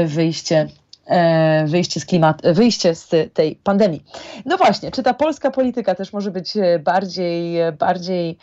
[0.07, 0.69] wyjście
[1.07, 4.05] e, wyjście z, klimat, wyjście z tej pandemii.
[4.45, 8.39] No właśnie, czy ta polska polityka też może być bardziej, bardziej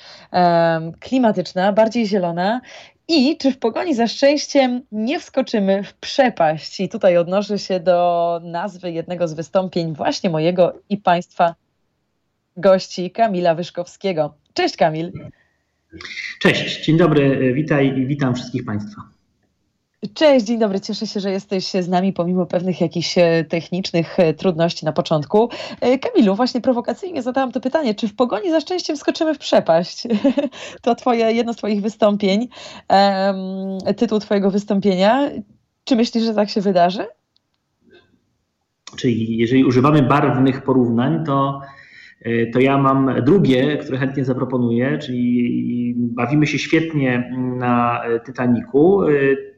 [0.99, 2.61] klimatyczna, bardziej zielona?
[3.07, 6.79] I czy w pogoni za szczęściem nie wskoczymy w przepaść?
[6.79, 11.55] I tutaj odnoszę się do nazwy jednego z wystąpień właśnie mojego i Państwa
[12.57, 14.33] gości, Kamila Wyszkowskiego.
[14.53, 15.11] Cześć Kamil.
[16.39, 19.01] Cześć, dzień dobry, witaj i witam wszystkich Państwa.
[20.13, 20.79] Cześć, dzień dobry.
[20.81, 25.49] Cieszę się, że jesteś z nami pomimo pewnych jakichś e, technicznych e, trudności na początku.
[25.81, 30.03] E, Kamilu, właśnie prowokacyjnie zadałam to pytanie, czy w pogoni za szczęściem skoczymy w przepaść?
[30.81, 32.47] To twoje, jedno z Twoich wystąpień,
[32.89, 35.29] um, tytuł Twojego wystąpienia.
[35.83, 37.05] Czy myślisz, że tak się wydarzy?
[38.97, 41.61] Czyli jeżeli używamy barwnych porównań, to
[42.53, 49.01] to ja mam drugie, które chętnie zaproponuję, czyli bawimy się świetnie na Titaniku.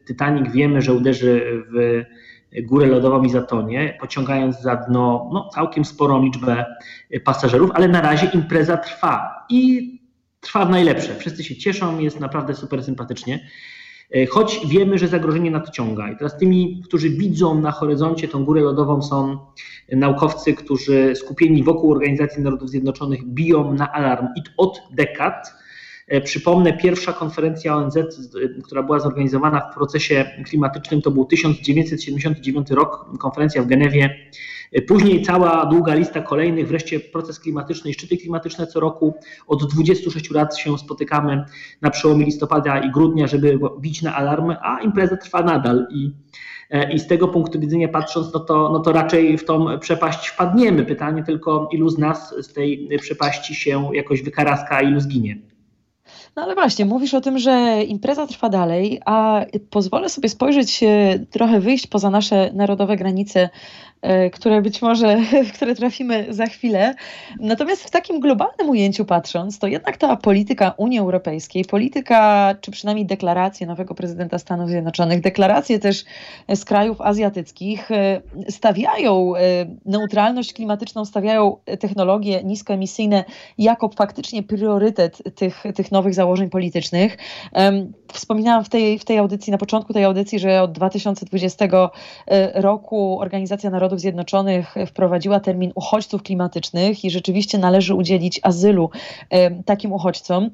[0.07, 2.03] Titanic wiemy, że uderzy w
[2.63, 6.65] górę lodową i zatonie, pociągając za dno no, całkiem sporą liczbę
[7.23, 9.95] pasażerów, ale na razie impreza trwa i
[10.39, 11.15] trwa w najlepsze.
[11.15, 13.39] Wszyscy się cieszą, jest naprawdę super sympatycznie.
[14.29, 16.11] Choć wiemy, że zagrożenie nadciąga.
[16.11, 19.37] I teraz tymi, którzy widzą na horyzoncie tą górę lodową, są
[19.91, 24.27] naukowcy, którzy skupieni wokół Organizacji Narodów Zjednoczonych biją na alarm
[24.57, 25.64] od dekad E,
[26.23, 27.97] przypomnę, pierwsza konferencja ONZ,
[28.63, 34.15] która była zorganizowana w procesie klimatycznym, to był 1979 rok, konferencja w Genewie.
[34.71, 39.13] E, później cała długa lista kolejnych, wreszcie proces klimatyczny i szczyty klimatyczne co roku.
[39.47, 41.45] Od 26 lat się spotykamy
[41.81, 46.11] na przełomie listopada i grudnia, żeby bić na alarmy, a impreza trwa nadal i
[46.69, 50.27] e, i z tego punktu widzenia patrząc, no to, no to raczej w tą przepaść
[50.27, 50.85] wpadniemy.
[50.85, 55.54] Pytanie tylko, ilu z nas z tej przepaści się jakoś wykaraska, a ilu zginie.
[56.35, 61.19] No ale właśnie, mówisz o tym, że impreza trwa dalej, a pozwolę sobie spojrzeć, e,
[61.31, 63.49] trochę wyjść poza nasze narodowe granice
[64.05, 66.95] E, które być może, w które trafimy za chwilę.
[67.39, 73.05] Natomiast w takim globalnym ujęciu patrząc, to jednak ta polityka Unii Europejskiej, polityka, czy przynajmniej
[73.05, 76.05] deklaracje nowego prezydenta Stanów Zjednoczonych, deklaracje też
[76.55, 79.33] z krajów azjatyckich e, stawiają
[79.85, 83.23] neutralność klimatyczną, stawiają technologie niskoemisyjne
[83.57, 87.17] jako faktycznie priorytet tych, tych nowych założeń politycznych.
[88.13, 91.67] Wspominałam w tej, w tej audycji, na początku tej audycji, że od 2020
[92.55, 98.89] roku Organizacja Narodów Narodów Zjednoczonych wprowadziła termin uchodźców klimatycznych i rzeczywiście należy udzielić azylu
[99.65, 100.49] takim uchodźcom.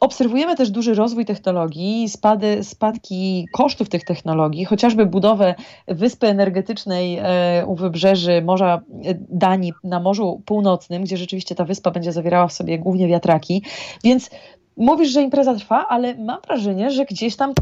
[0.00, 5.54] Obserwujemy też duży rozwój technologii, spady, spadki kosztów tych technologii, chociażby budowę
[5.88, 11.90] wyspy energetycznej e, u wybrzeży Morza e, Danii na Morzu Północnym, gdzie rzeczywiście ta wyspa
[11.90, 13.62] będzie zawierała w sobie głównie wiatraki.
[14.04, 14.30] Więc
[14.78, 17.52] mówisz, że impreza trwa, ale mam wrażenie, że gdzieś tam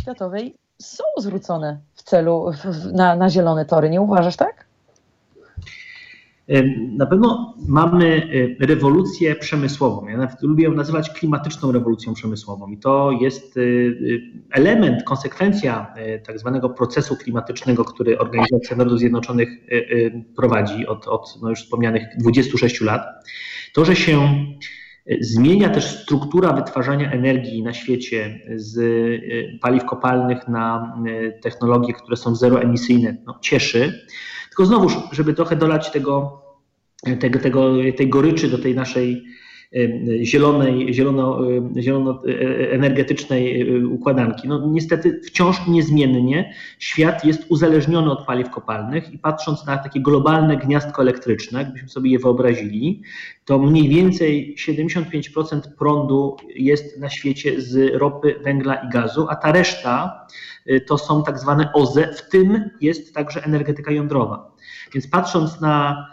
[0.00, 3.90] światowej są zwrócone w celu w, na, na zielone tory.
[3.90, 4.70] Nie uważasz tak?
[6.96, 8.30] Na pewno mamy
[8.60, 10.08] e, rewolucję przemysłową.
[10.08, 12.68] Ja nawet lubię ją nazywać klimatyczną rewolucją przemysłową.
[12.68, 13.64] I to jest e, e,
[14.52, 15.94] element, konsekwencja
[16.26, 19.48] tak zwanego procesu klimatycznego, który Organizacja Narodów Zjednoczonych
[20.36, 23.02] prowadzi od, od no już wspomnianych 26 lat.
[23.74, 24.28] To, że się
[25.20, 32.16] Zmienia też struktura wytwarzania energii na świecie z e, paliw kopalnych na e, technologie, które
[32.16, 33.16] są zeroemisyjne.
[33.26, 34.06] No, cieszy.
[34.48, 36.42] Tylko znowuż, żeby trochę dolać tego,
[37.20, 39.24] tego, tego, tej goryczy do tej naszej
[40.22, 41.40] zielonej, zielono,
[41.78, 44.48] zielono-energetycznej e, układanki.
[44.48, 50.56] No, niestety wciąż niezmiennie świat jest uzależniony od paliw kopalnych i patrząc na takie globalne
[50.56, 53.02] gniazdko elektryczne, jakbyśmy sobie je wyobrazili,
[53.44, 59.52] to mniej więcej 75% prądu jest na świecie z ropy, węgla i gazu, a ta
[59.52, 60.26] reszta
[60.86, 64.52] to są tak zwane OZE, w tym jest także energetyka jądrowa.
[64.94, 66.06] Więc patrząc na,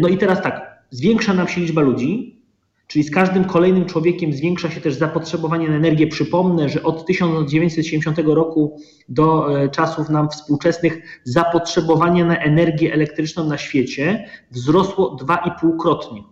[0.00, 2.35] no i teraz tak, zwiększa nam się liczba ludzi,
[2.86, 6.06] Czyli z każdym kolejnym człowiekiem zwiększa się też zapotrzebowanie na energię.
[6.06, 13.58] Przypomnę, że od 1970 roku do e, czasów nam współczesnych zapotrzebowanie na energię elektryczną na
[13.58, 16.22] świecie wzrosło 2,5-krotnie.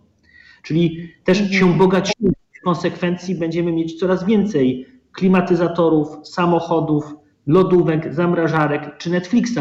[0.63, 1.59] Czyli też mhm.
[1.59, 2.31] się bogacimy.
[2.51, 7.15] W konsekwencji będziemy mieć coraz więcej klimatyzatorów, samochodów,
[7.47, 9.59] lodówek, zamrażarek czy Netflixa.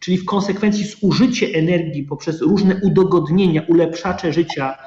[0.00, 4.78] Czyli w konsekwencji zużycie energii poprzez różne udogodnienia, ulepszacze życia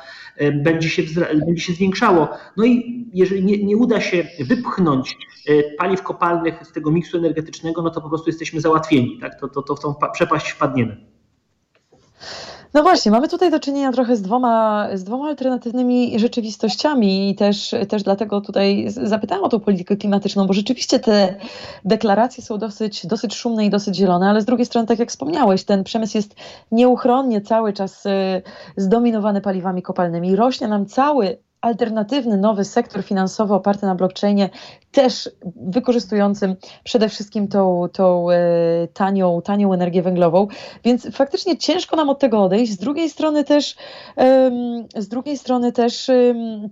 [0.54, 1.04] będzie się,
[1.46, 2.30] będzie się zwiększało.
[2.58, 5.18] No i jeżeli nie, nie uda się wypchnąć
[5.48, 9.40] e, paliw kopalnych z tego miksu energetycznego, no to po prostu jesteśmy załatwieni, tak?
[9.40, 11.06] to, to, to w tą przepaść wpadniemy.
[12.76, 17.76] No właśnie, mamy tutaj do czynienia trochę z dwoma, z dwoma alternatywnymi rzeczywistościami i też,
[17.90, 21.36] też dlatego tutaj zapytałam o tą politykę klimatyczną, bo rzeczywiście te
[21.86, 25.64] deklaracje są dosyć, dosyć szumne i dosyć zielone, ale z drugiej strony, tak jak wspomniałeś,
[25.64, 26.36] ten przemysł jest
[26.72, 28.10] nieuchronnie cały czas y,
[28.78, 30.36] zdominowany paliwami kopalnymi.
[30.36, 34.50] Rośnie nam cały alternatywny, nowy sektor finansowy oparty na blockchainie,
[34.92, 38.38] też wykorzystującym przede wszystkim tą, tą e,
[38.94, 40.48] tanią, tanią energię węglową.
[40.84, 42.72] Więc faktycznie ciężko nam od tego odejść.
[42.74, 43.76] Z drugiej strony też,
[44.96, 46.12] z drugiej strony też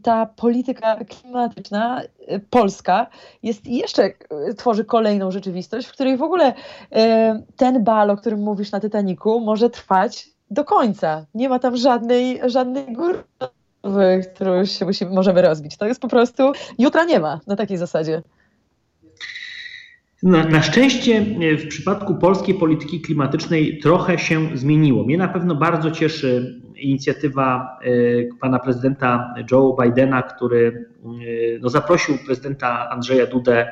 [0.04, 3.08] ta polityka klimatyczna e, polska
[3.44, 4.14] jest jeszcze, e,
[4.58, 6.54] tworzy kolejną rzeczywistość, w której w ogóle
[7.56, 11.26] ten bal, o którym mówisz na Titaniku, może trwać do końca.
[11.34, 13.24] Nie ma tam żadnej, żadnej góry
[14.36, 15.78] którą się musimy, możemy rozbić.
[15.78, 18.22] To jest po prostu, jutra nie ma na takiej zasadzie.
[20.24, 25.04] Na, na, szczęście e, w przypadku polskiej polityki klimatycznej trochę się zmieniło.
[25.04, 27.90] Mnie na pewno bardzo cieszy inicjatywa e,
[28.42, 31.10] pana prezydenta Joe Bidena, który e,
[31.62, 33.68] no, zaprosił prezydenta Andrzeja Dudę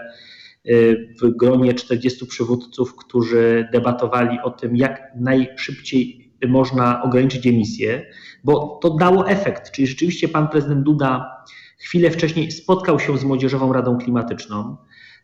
[1.21, 8.05] w gronie 40 przywódców, którzy debatowali o tym, jak najszybciej można ograniczyć emisje
[8.43, 9.71] bo to dało efekt.
[9.71, 11.43] Czyli rzeczywiście pan prezydent Duda
[11.77, 14.77] chwilę wcześniej spotkał się z Młodzieżową Radą Klimatyczną,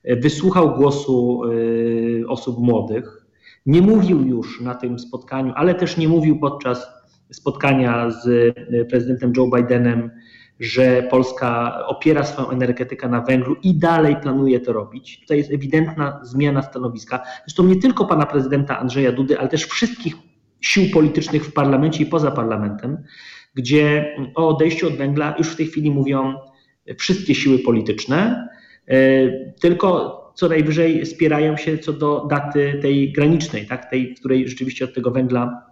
[0.03, 3.26] wysłuchał głosu y, osób młodych,
[3.65, 6.88] nie mówił już na tym spotkaniu, ale też nie mówił podczas
[7.32, 10.11] spotkania z y, prezydentem Joe Bidenem,
[10.59, 15.20] że Polska opiera swoją energetykę na węglu i dalej planuje to robić.
[15.22, 17.24] Tutaj jest ewidentna zmiana stanowiska.
[17.45, 20.15] Zresztą nie tylko pana prezydenta Andrzeja Dudy, ale też wszystkich
[20.62, 23.03] sił politycznych w parlamencie i poza parlamentem,
[23.55, 26.34] gdzie o odejściu od węgla już w tej chwili mówią
[26.97, 28.47] wszystkie siły polityczne,
[28.88, 34.47] e, tylko co najwyżej spierają się co do daty tej granicznej, tak, tej, w której
[34.47, 35.68] rzeczywiście od tego węgla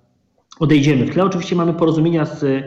[0.59, 1.05] odejdziemy.
[1.05, 2.65] W tle oczywiście mamy porozumienia z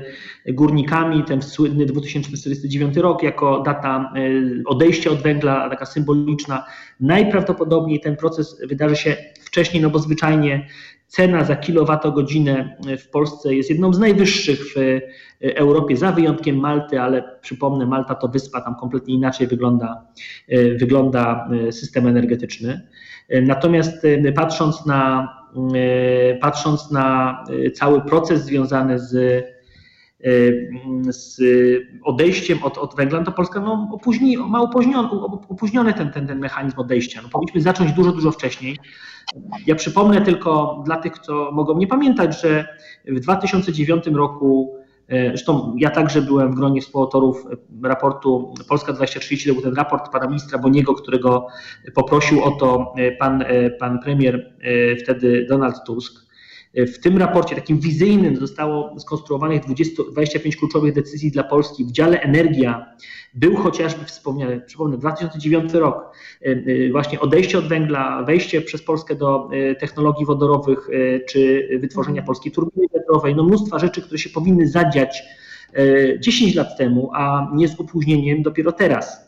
[0.48, 4.20] górnikami, ten słynny 2049 rok jako data e,
[4.64, 6.64] odejścia od węgla, taka symboliczna.
[7.00, 10.68] Najprawdopodobniej ten proces wydarzy się wcześniej, no bo zwyczajnie
[11.08, 15.00] Cena za kilowatogodzinę w Polsce jest jedną z najwyższych w
[15.40, 20.06] Europie, za wyjątkiem Malty, ale przypomnę, Malta to wyspa, tam kompletnie inaczej wygląda,
[20.80, 22.80] wygląda system energetyczny.
[23.42, 24.06] Natomiast
[24.36, 25.28] patrząc na,
[26.40, 27.38] patrząc na
[27.74, 29.44] cały proces związany z
[31.08, 31.40] z
[32.04, 35.08] odejściem od, od węgla, to Polska no, opóźni, ma opóźniony,
[35.48, 37.20] opóźniony ten, ten, ten mechanizm odejścia.
[37.22, 38.78] No, powinniśmy zacząć dużo, dużo wcześniej.
[39.66, 44.76] Ja przypomnę tylko dla tych, co mogą nie pamiętać, że w 2009 roku,
[45.08, 47.46] e, zresztą ja także byłem w gronie współautorów
[47.82, 51.46] raportu Polska 2030, to był ten raport pana ministra Boniego, którego
[51.94, 54.54] poprosił o to e, pan, e, pan premier
[55.02, 56.27] wtedy Donald Tusk.
[56.74, 62.20] W tym raporcie takim wizyjnym zostało skonstruowanych 20, 25 kluczowych decyzji dla Polski w dziale
[62.20, 62.86] energia.
[63.34, 66.12] Był chociażby wspomniany, przypomnę, 2009 rok,
[66.42, 70.88] e, e, właśnie odejście od węgla, wejście przez Polskę do e, technologii wodorowych
[71.28, 75.22] czy wytworzenia polskiej turbiny wiatrowej, no mnóstwa rzeczy, które się powinny zadziać
[76.20, 79.27] 10 lat temu, a nie z opóźnieniem dopiero teraz.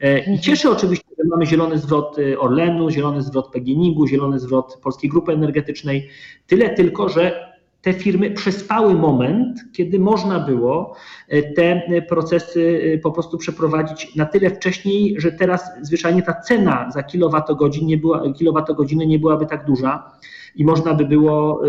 [0.00, 0.38] I mhm.
[0.38, 6.08] cieszy oczywiście, że mamy zielony zwrot Orlenu, zielony zwrot PGNiG-u, zielony zwrot Polskiej Grupy Energetycznej.
[6.46, 7.45] Tyle tylko, że
[7.86, 10.94] te firmy przespały moment, kiedy można było
[11.28, 16.90] e, te procesy e, po prostu przeprowadzić na tyle wcześniej, że teraz zwyczajnie ta cena
[16.90, 20.12] za kilowatogodzin nie była, kilowatogodzinę nie byłaby tak duża
[20.56, 21.68] i można by było e,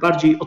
[0.00, 0.38] bardziej,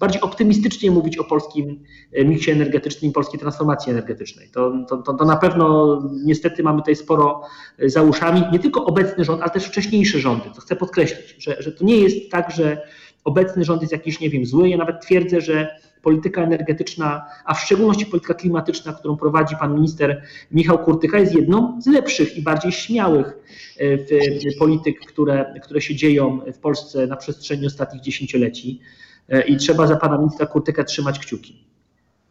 [0.00, 1.84] bardziej optymistycznie mówić o polskim
[2.24, 4.48] miksie energetycznym, polskiej transformacji energetycznej.
[4.52, 7.42] To, to, to, to na pewno niestety mamy tutaj sporo
[7.78, 10.44] za uszami, nie tylko obecny rząd, ale też wcześniejsze rządy.
[10.54, 12.82] To chcę podkreślić, że, że to nie jest tak, że
[13.26, 14.68] obecny rząd jest jakiś, nie wiem, zły.
[14.68, 20.22] Ja nawet twierdzę, że polityka energetyczna, a w szczególności polityka klimatyczna, którą prowadzi pan minister
[20.50, 23.38] Michał Kurtyka, jest jedną z lepszych i bardziej śmiałych
[23.80, 28.80] e, polityk, które, które się dzieją w Polsce na przestrzeni ostatnich dziesięcioleci.
[29.28, 31.64] E, I trzeba za pana ministra Kurtyka trzymać kciuki.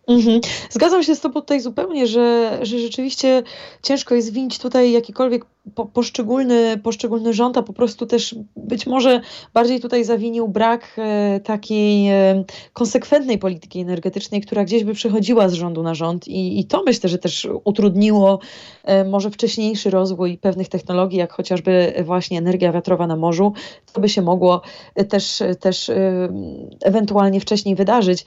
[0.08, 0.42] Mhm.
[0.70, 3.44] Zgadzam się z Tobą tutaj zupełnie, że, że rzeczywiście
[3.84, 5.46] ciężko jest winić tutaj jakikolwiek
[5.76, 9.22] po, poszczególny, poszczególny rząd, a po prostu też być może
[9.54, 12.44] bardziej tutaj zawinił brak e, takiej e,
[12.74, 17.10] konsekwentnej polityki energetycznej, która gdzieś by przechodziła z rządu na rząd i, i to myślę,
[17.10, 18.40] że też utrudniło
[18.84, 23.54] e, może wcześniejszy rozwój pewnych technologii, jak chociażby właśnie energia wiatrowa na morzu,
[23.94, 24.62] to by się mogło
[25.10, 26.30] też, też e,
[26.84, 28.26] ewentualnie wcześniej wydarzyć.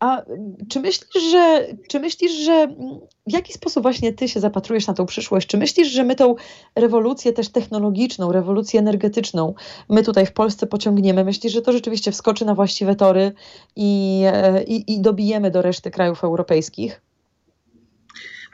[0.00, 0.22] A
[0.68, 2.68] czy myślisz, że, czy myślisz, że
[3.30, 5.46] w jaki sposób właśnie ty się zapatrujesz na tą przyszłość?
[5.46, 6.34] Czy myślisz, że my tą
[6.76, 9.54] rewolucję też technologiczną, rewolucję energetyczną,
[9.88, 11.24] my tutaj w Polsce pociągniemy?
[11.24, 13.32] Myślisz, że to rzeczywiście wskoczy na właściwe tory
[13.76, 17.00] i, e, i, i dobijemy do reszty krajów europejskich?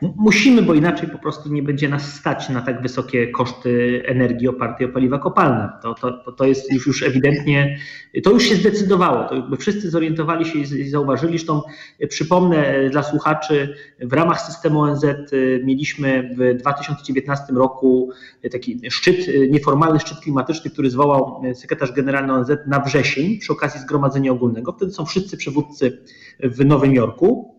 [0.02, 4.86] Musimy, bo inaczej po prostu nie będzie nas stać na tak wysokie koszty energii opartej
[4.86, 5.68] o paliwa kopalne.
[5.82, 7.78] To, to, to jest już, już ewidentnie,
[8.24, 9.28] to już się zdecydowało.
[9.28, 11.32] To jakby wszyscy zorientowali się i zauważyli.
[11.32, 11.62] Zresztą
[12.08, 18.10] przypomnę dla słuchaczy, w ramach systemu ONZ y, mieliśmy w 2019 roku
[18.50, 19.16] taki szczyt,
[19.50, 24.72] nieformalny szczyt klimatyczny, który zwołał sekretarz generalny ONZ na wrzesień przy okazji Zgromadzenia Ogólnego.
[24.72, 26.02] Wtedy są wszyscy przywódcy
[26.40, 27.55] w Nowym Jorku.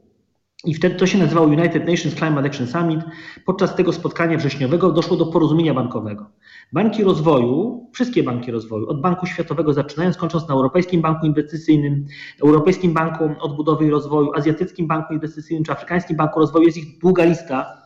[0.65, 2.99] I wtedy to się nazywało United Nations Climate Action Summit.
[3.45, 6.29] Podczas tego spotkania wrześniowego doszło do porozumienia bankowego.
[6.73, 12.05] Banki rozwoju, wszystkie banki rozwoju, od Banku Światowego zaczynając, kończąc na Europejskim Banku Inwestycyjnym,
[12.43, 17.25] Europejskim Banku Odbudowy i Rozwoju, Azjatyckim Banku Inwestycyjnym czy Afrykańskim Banku Rozwoju, jest ich długa
[17.25, 17.81] lista.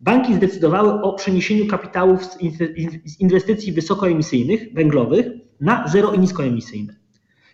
[0.00, 2.24] Banki zdecydowały o przeniesieniu kapitałów
[3.04, 5.26] z inwestycji wysokoemisyjnych, węglowych,
[5.60, 6.96] na zero i niskoemisyjne.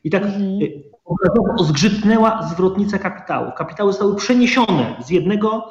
[0.05, 0.59] I tak mhm
[1.07, 3.53] obrazowo zgrzytnęła zwrotnica kapitału.
[3.57, 5.71] Kapitały zostały przeniesione z jednego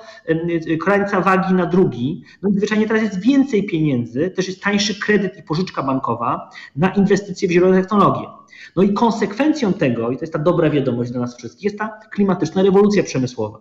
[0.84, 2.24] krańca wagi na drugi.
[2.42, 6.90] No i zwyczajnie teraz jest więcej pieniędzy, też jest tańszy kredyt i pożyczka bankowa na
[6.90, 8.28] inwestycje w zielone technologie.
[8.76, 12.00] No i konsekwencją tego, i to jest ta dobra wiadomość dla nas wszystkich, jest ta
[12.12, 13.60] klimatyczna rewolucja przemysłowa,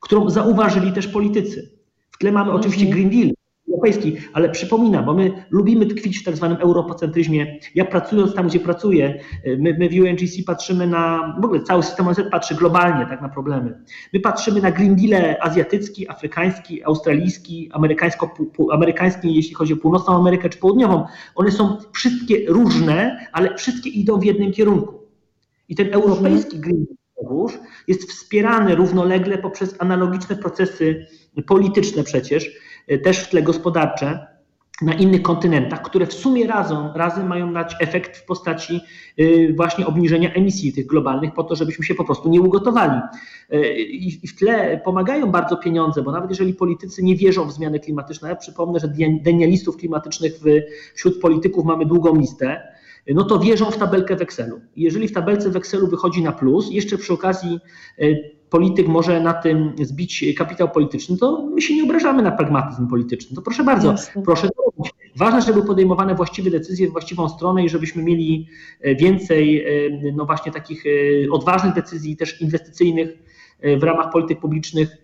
[0.00, 1.78] którą zauważyli też politycy.
[2.10, 3.08] W tle mamy oczywiście mhm.
[3.08, 3.37] Green Deal,
[3.70, 7.58] europejski, ale przypominam, bo my lubimy tkwić w tak zwanym europocentryzmie.
[7.74, 9.20] Ja pracując tam, gdzie pracuję,
[9.58, 13.28] my, my w UNGC patrzymy na, w ogóle cały system ONZ patrzy globalnie tak na
[13.28, 13.82] problemy.
[14.12, 18.34] My patrzymy na Green Deal azjatycki, afrykański, australijski, amerykańsko,
[18.72, 21.04] amerykański, jeśli chodzi o północną Amerykę czy południową.
[21.34, 24.94] One są wszystkie różne, ale wszystkie idą w jednym kierunku.
[25.68, 26.98] I ten europejski Green Deal
[27.88, 31.06] jest wspierany równolegle poprzez analogiczne procesy
[31.42, 32.50] polityczne przecież,
[32.88, 34.26] E, też w tle gospodarcze
[34.82, 38.80] na innych kontynentach, które w sumie razem, razem mają dać efekt w postaci
[39.18, 43.00] e, właśnie obniżenia emisji tych globalnych, po to, żebyśmy się po prostu nie ugotowali.
[43.50, 47.80] E, I w tle pomagają bardzo pieniądze, bo nawet jeżeli politycy nie wierzą w zmiany
[47.80, 50.32] klimatyczne, ja przypomnę, że denialistów klimatycznych
[50.94, 52.62] wśród polityków mamy długą listę,
[53.14, 54.60] no to wierzą w tabelkę w Excelu.
[54.76, 57.60] Jeżeli w tabelce w Excelu wychodzi na plus, jeszcze przy okazji
[58.50, 63.36] polityk może na tym zbić kapitał polityczny, to my się nie obrażamy na pragmatyzm polityczny.
[63.36, 64.22] To proszę bardzo, Jasne.
[64.22, 64.94] proszę to robić.
[65.16, 68.48] Ważne, żeby podejmowane właściwe decyzje w właściwą stronę i żebyśmy mieli
[68.80, 73.08] e, więcej e, no właśnie takich e, odważnych decyzji też inwestycyjnych
[73.78, 74.96] w ramach polityk publicznych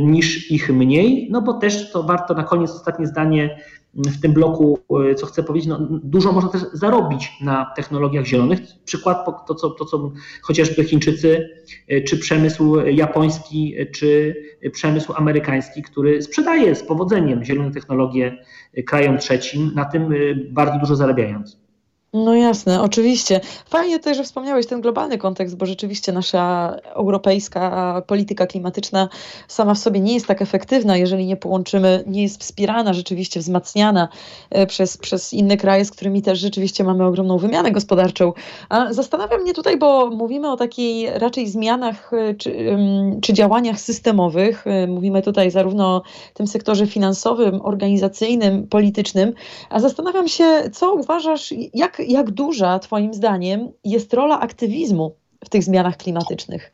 [0.00, 3.58] niż ich mniej, no bo też to warto na koniec ostatnie zdanie
[3.94, 4.78] w tym bloku,
[5.10, 8.60] e, co chcę powiedzieć, no, dużo można też zarobić na technologiach zielonych.
[8.84, 10.12] Przykład to, co, to, co
[10.42, 11.48] chociażby Chińczycy,
[11.88, 14.34] e, czy przemysł japoński, e, czy
[14.72, 18.38] przemysł amerykański, który sprzedaje z powodzeniem zielone technologie
[18.86, 20.14] krajom trzecim, na tym
[20.50, 21.67] bardzo dużo zarabiając.
[22.12, 23.40] No jasne, oczywiście.
[23.66, 29.08] Fajnie też, że wspomniałeś ten globalny kontekst, bo rzeczywiście nasza europejska polityka klimatyczna
[29.48, 34.08] sama w sobie nie jest tak efektywna, jeżeli nie połączymy, nie jest wspierana, rzeczywiście wzmacniana
[34.50, 38.32] e, przez, przez inne kraje, z którymi też rzeczywiście mamy ogromną wymianę gospodarczą.
[38.68, 42.78] A zastanawia mnie tutaj, bo mówimy o takiej raczej zmianach e, czy,
[43.22, 44.66] czy działaniach systemowych.
[44.66, 46.02] E, mówimy tutaj zarówno o
[46.34, 49.32] tym sektorze finansowym, organizacyjnym, politycznym,
[49.70, 55.62] a zastanawiam się, co uważasz, jak jak, duża Twoim zdaniem jest rola aktywizmu w tych
[55.62, 56.72] zmianach klimatycznych?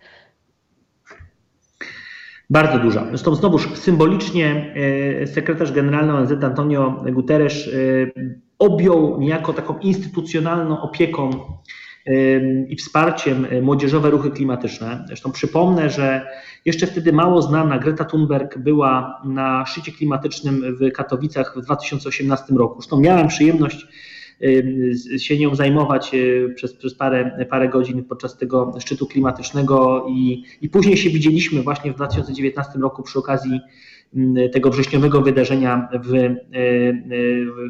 [2.50, 3.06] Bardzo duża.
[3.08, 4.74] Zresztą znowuż symbolicznie
[5.22, 7.70] e, sekretarz generalny ONZ Antonio Guterres e,
[8.58, 11.30] objął niejako taką instytucjonalną opieką
[12.68, 15.04] i wsparciem młodzieżowe ruchy klimatyczne.
[15.06, 16.26] Zresztą przypomnę, że
[16.64, 22.80] jeszcze wtedy mało znana Greta Thunberg była na szczycie klimatycznym w Katowicach w 2018 roku.
[22.80, 23.86] Zresztą miałem przyjemność
[25.18, 30.68] się nią zajmować e, przez, przez parę, parę godzin podczas tego szczytu klimatycznego i, i
[30.68, 33.60] później się widzieliśmy właśnie w 2019 roku przy okazji
[34.52, 36.30] tego wrześniowego wydarzenia w, e,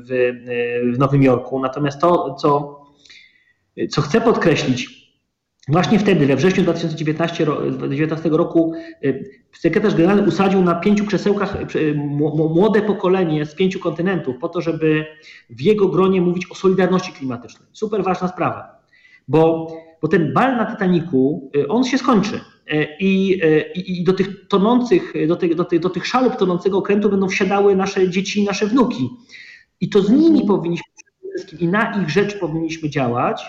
[0.05, 0.33] w,
[0.95, 1.61] w Nowym Jorku.
[1.61, 2.81] Natomiast to, co,
[3.91, 5.04] co chcę podkreślić,
[5.69, 8.73] Właśnie wtedy, we wrześniu 2019 roku,
[9.05, 11.95] y, sekretarz generalny usadził na pięciu krzesełkach y,
[12.35, 15.07] młode pokolenie z pięciu kontynentów, po to, żeby
[15.51, 17.69] w jego gronie mówić o solidarności klimatycznej.
[17.73, 18.79] Super ważna sprawa,
[19.29, 22.41] bo, bo ten bal na Titaniku, y, on się skończy.
[23.01, 23.41] I,
[23.75, 27.77] i, i do tych tonących, do tych, do, do tych szalup tonącego okrętu będą wsiadały
[27.77, 29.11] nasze dzieci nasze wnuki.
[29.81, 30.87] I to z nimi powinniśmy
[31.59, 33.43] i na ich rzecz powinniśmy działać,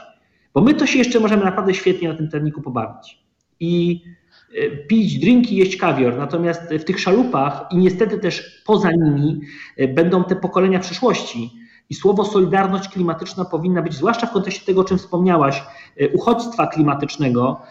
[0.56, 3.20] bo my to się jeszcze możemy naprawdę świetnie na tym terniku pobawić.
[3.60, 4.04] I
[4.88, 6.18] pić drinki, jeść kawior.
[6.18, 9.42] Natomiast w tych szalupach i niestety też poza nimi
[9.96, 11.52] będą te pokolenia przyszłości.
[11.90, 15.64] I słowo solidarność klimatyczna powinna być, zwłaszcza w kontekście tego, o czym wspomniałaś,
[16.14, 17.62] uchodźstwa klimatycznego,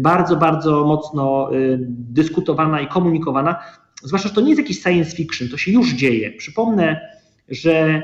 [0.00, 1.50] bardzo, bardzo mocno
[1.88, 3.56] dyskutowana i komunikowana.
[4.02, 6.32] Zwłaszcza, że to nie jest jakiś science fiction, to się już dzieje.
[6.32, 7.00] Przypomnę,
[7.48, 8.02] że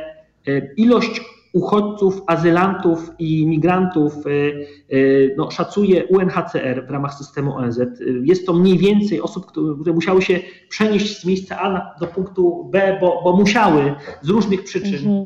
[0.77, 1.21] ilość
[1.53, 7.81] uchodźców, azylantów i migrantów y, y, no, szacuje UNHCR w ramach systemu ONZ.
[8.23, 9.47] Jest to mniej więcej osób,
[9.81, 14.65] które musiały się przenieść z miejsca A do punktu B, bo, bo musiały z różnych
[14.65, 14.95] przyczyn.
[14.95, 15.25] Mhm.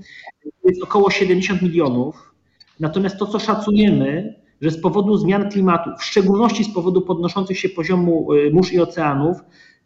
[0.64, 2.34] Jest około 70 milionów.
[2.80, 7.68] Natomiast to, co szacujemy, że z powodu zmian klimatu, w szczególności z powodu podnoszących się
[7.68, 9.36] poziomu mórz i oceanów,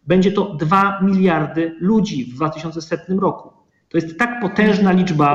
[0.07, 3.51] będzie to 2 miliardy ludzi w 2100 roku.
[3.89, 5.35] To jest tak potężna liczba,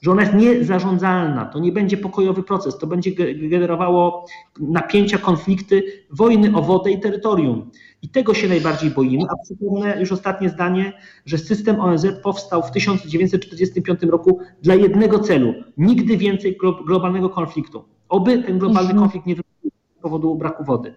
[0.00, 1.44] że ona jest niezarządzalna.
[1.44, 3.10] To nie będzie pokojowy proces, to będzie
[3.48, 4.26] generowało
[4.60, 7.70] napięcia, konflikty, wojny o wodę i terytorium.
[8.02, 9.24] I tego się najbardziej boimy.
[9.30, 10.92] A przypomnę już ostatnie zdanie,
[11.26, 17.84] że system ONZ powstał w 1945 roku dla jednego celu: nigdy więcej globalnego konfliktu.
[18.08, 20.94] Oby ten globalny konflikt nie wybuchł z powodu braku wody.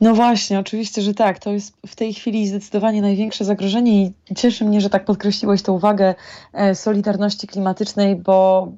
[0.00, 1.38] No właśnie, oczywiście, że tak.
[1.38, 5.72] To jest w tej chwili zdecydowanie największe zagrożenie i cieszy mnie, że tak podkreśliłeś tę
[5.72, 6.14] uwagę
[6.52, 8.68] e, solidarności klimatycznej, bo,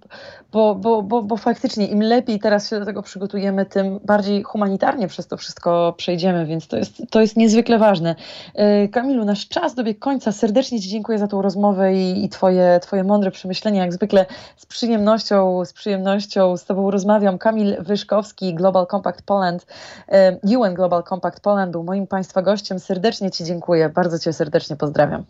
[0.53, 5.09] bo, bo, bo, bo faktycznie im lepiej teraz się do tego przygotujemy, tym bardziej humanitarnie
[5.09, 8.15] przez to wszystko przejdziemy, więc to jest, to jest niezwykle ważne.
[8.55, 10.33] E, Kamilu, nasz czas dobiegł końca.
[10.33, 13.83] Serdecznie Ci dziękuję za tą rozmowę i, i twoje, twoje mądre przemyślenia.
[13.83, 14.27] Jak zwykle
[14.57, 17.39] z przyjemnością, z przyjemnością z Tobą rozmawiam.
[17.39, 19.67] Kamil Wyszkowski, Global Compact Poland,
[20.09, 22.79] e, UN Global Compact Poland był moim Państwa gościem.
[22.79, 23.89] Serdecznie Ci dziękuję.
[23.89, 25.25] Bardzo Cię serdecznie pozdrawiam.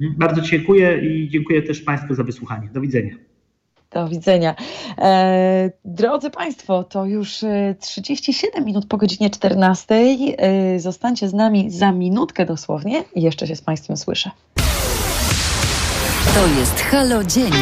[0.00, 2.68] Bardzo dziękuję i dziękuję też Państwu za wysłuchanie.
[2.72, 3.31] Do widzenia.
[3.94, 4.54] Do widzenia.
[4.98, 7.44] E, drodzy Państwo, to już
[7.80, 9.94] 37 e, minut po godzinie 14.
[10.38, 14.30] E, zostańcie z nami za minutkę dosłownie i jeszcze się z Państwem słyszę.
[16.34, 17.52] To jest Halo Dzień.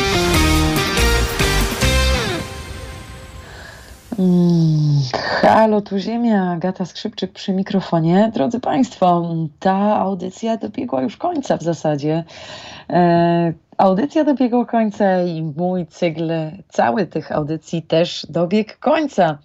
[4.20, 5.00] Mm,
[5.40, 8.30] halo, tu Ziemia, Agata Skrzypczyk przy mikrofonie.
[8.34, 12.24] Drodzy Państwo, ta audycja dobiegła już końca w zasadzie.
[12.90, 16.30] E, audycja dobiegła końca i mój cykl,
[16.68, 19.38] cały tych audycji też dobiegł końca.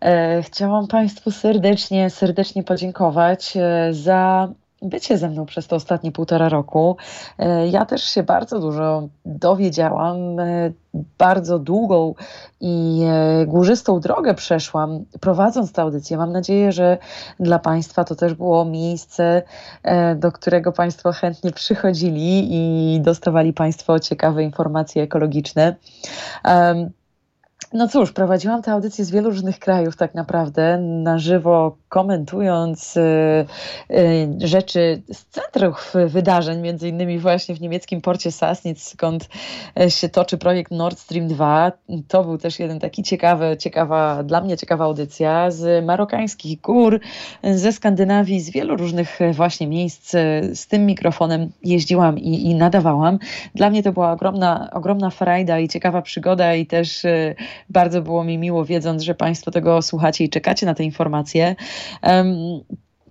[0.00, 4.48] E, chciałam Państwu serdecznie, serdecznie podziękować e, za
[4.84, 6.96] bycie ze mną przez te ostatnie półtora roku.
[7.38, 10.72] E, ja też się bardzo dużo dowiedziałam, e,
[11.18, 12.14] bardzo długą
[12.60, 16.16] i e, górzystą drogę przeszłam, prowadząc tę audycję.
[16.16, 16.98] Mam nadzieję, że
[17.40, 19.42] dla Państwa to też było miejsce,
[20.16, 25.76] do którego Państwo chętnie przychodzili i dostawali Państwo ciekawe informacje ekologiczne.
[27.74, 33.00] No cóż, prowadziłam tę audycję z wielu różnych krajów, tak naprawdę, na żywo komentując y,
[33.90, 39.28] y, rzeczy z centrów wydarzeń, między innymi właśnie w niemieckim porcie Sassnitz, skąd
[39.80, 41.72] e, się toczy projekt Nord Stream 2.
[42.08, 47.00] To był też jeden taki ciekawy, ciekawa, dla mnie ciekawa audycja z marokańskich gór,
[47.54, 50.10] ze Skandynawii, z wielu różnych właśnie miejsc.
[50.54, 53.18] Z tym mikrofonem jeździłam i, i nadawałam.
[53.54, 57.06] Dla mnie to była ogromna, ogromna frajda i ciekawa przygoda i też
[57.70, 61.56] bardzo było mi miło, wiedząc, że Państwo tego słuchacie i czekacie na te informacje.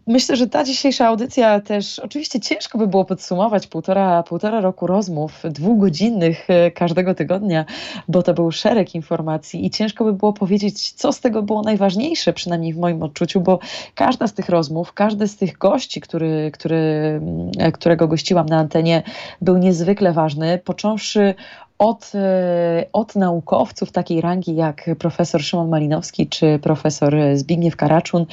[0.08, 5.44] Myślę, że ta dzisiejsza audycja też, oczywiście ciężko by było podsumować półtora, półtora roku rozmów,
[5.44, 7.66] dwugodzinnych e, każdego tygodnia,
[8.08, 12.34] bo to był szereg informacji i ciężko by było powiedzieć, co z tego było najważniejsze,
[12.34, 13.60] przynajmniej w moim odczuciu, bo
[13.96, 17.22] każda z tych rozmów, każdy z tych gości, który, który,
[17.58, 19.04] e, którego gościłam na antenie,
[19.42, 21.36] był niezwykle ważny, począwszy
[21.78, 28.26] od, e, od naukowców takiej rangi jak profesor Szymon Malinowski czy profesor Zbigniew Karaczun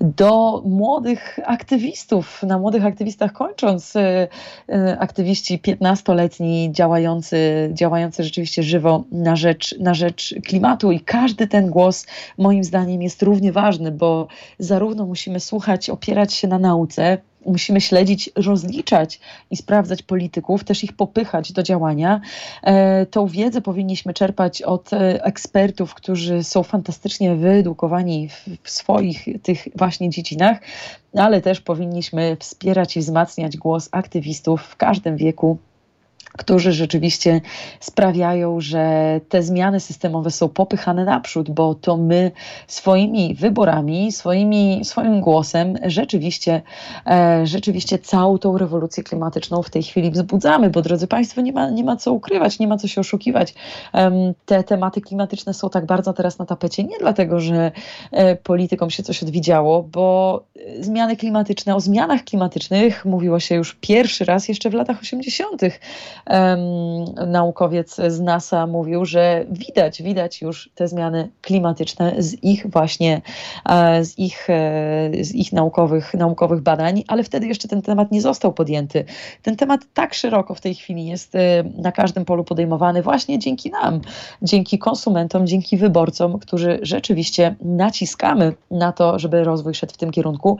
[0.00, 4.28] do młodych aktywistów, na młodych aktywistach kończąc, e,
[4.68, 10.92] e, aktywiści 15-letni działający, działający rzeczywiście żywo na rzecz, na rzecz klimatu.
[10.92, 12.06] I każdy ten głos
[12.38, 14.28] moim zdaniem jest równie ważny, bo
[14.58, 19.20] zarówno musimy słuchać, opierać się na nauce, musimy śledzić, rozliczać
[19.50, 22.20] i sprawdzać polityków, też ich popychać do działania.
[22.62, 28.28] E, tą wiedzę powinniśmy czerpać od e, ekspertów, którzy są fantastycznie wyedukowani
[28.62, 30.58] w swoich tych właśnie dziedzinach,
[31.14, 35.58] ale też powinniśmy wspierać i wzmacniać głos aktywistów w każdym wieku
[36.36, 37.40] którzy rzeczywiście
[37.80, 42.30] sprawiają, że te zmiany systemowe są popychane naprzód, bo to my
[42.66, 46.62] swoimi wyborami, swoimi, swoim głosem rzeczywiście,
[47.06, 51.70] e, rzeczywiście całą tą rewolucję klimatyczną w tej chwili wzbudzamy, bo drodzy Państwo, nie ma,
[51.70, 53.54] nie ma co ukrywać, nie ma co się oszukiwać.
[54.46, 57.72] Te tematy klimatyczne są tak bardzo teraz na tapecie, nie dlatego, że
[58.12, 60.42] e, politykom się coś odwidziało, bo
[60.80, 65.62] zmiany klimatyczne, o zmianach klimatycznych mówiło się już pierwszy raz jeszcze w latach 80
[67.26, 73.22] naukowiec z NASA mówił, że widać, widać już te zmiany klimatyczne z ich właśnie,
[73.68, 78.20] e, z ich, e, z ich naukowych, naukowych badań, ale wtedy jeszcze ten temat nie
[78.20, 79.04] został podjęty.
[79.42, 83.70] Ten temat tak szeroko w tej chwili jest e, na każdym polu podejmowany właśnie dzięki
[83.70, 84.00] nam,
[84.42, 90.58] dzięki konsumentom, dzięki wyborcom, którzy rzeczywiście naciskamy na to, żeby rozwój szedł w tym kierunku,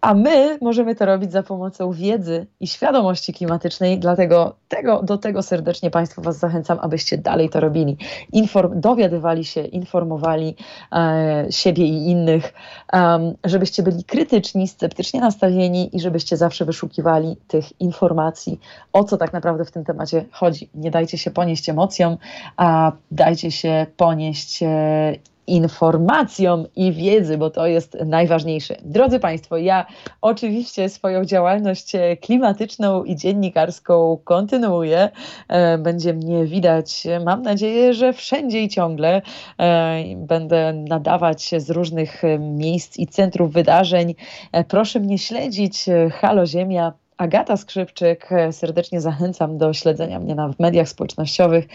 [0.00, 5.42] a my możemy to robić za pomocą wiedzy i świadomości klimatycznej, dlatego tego, do tego
[5.42, 7.96] serdecznie Państwa Was zachęcam, abyście dalej to robili.
[8.32, 10.56] Inform, dowiadywali się, informowali
[10.92, 12.54] e, siebie i innych,
[12.92, 18.60] um, żebyście byli krytyczni, sceptycznie nastawieni i żebyście zawsze wyszukiwali tych informacji,
[18.92, 20.70] o co tak naprawdę w tym temacie chodzi.
[20.74, 22.16] Nie dajcie się ponieść emocjom,
[22.56, 25.14] a dajcie się ponieść e,
[25.48, 28.76] informacjom i wiedzy, bo to jest najważniejsze.
[28.82, 29.86] Drodzy Państwo, ja
[30.20, 35.10] oczywiście swoją działalność klimatyczną i dziennikarską kontynuuję.
[35.48, 39.22] E, będzie mnie widać, mam nadzieję, że wszędzie i ciągle.
[39.58, 44.14] E, będę nadawać z różnych miejsc i centrów wydarzeń.
[44.52, 45.84] E, proszę mnie śledzić.
[46.12, 48.30] Halo Ziemia Agata Skrzypczyk.
[48.50, 51.66] Serdecznie zachęcam do śledzenia mnie na, w mediach społecznościowych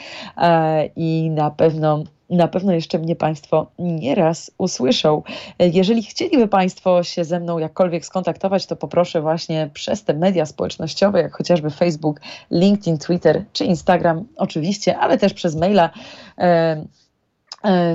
[0.95, 2.03] i na pewno
[2.35, 5.23] na pewno jeszcze mnie Państwo nieraz usłyszą.
[5.59, 11.21] Jeżeli chcieliby Państwo się ze mną jakkolwiek skontaktować, to poproszę właśnie przez te media społecznościowe,
[11.21, 15.89] jak chociażby Facebook, LinkedIn, Twitter czy Instagram, oczywiście, ale też przez maila.
[16.37, 16.85] E, E,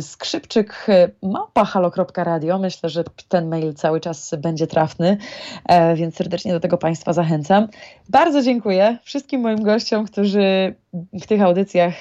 [0.00, 2.58] skrzypczyk e, małpa.halo.radio.
[2.58, 5.16] Myślę, że ten mail cały czas będzie trafny,
[5.68, 7.68] e, więc serdecznie do tego Państwa zachęcam.
[8.08, 10.74] Bardzo dziękuję wszystkim moim gościom, którzy
[11.12, 11.94] w tych audycjach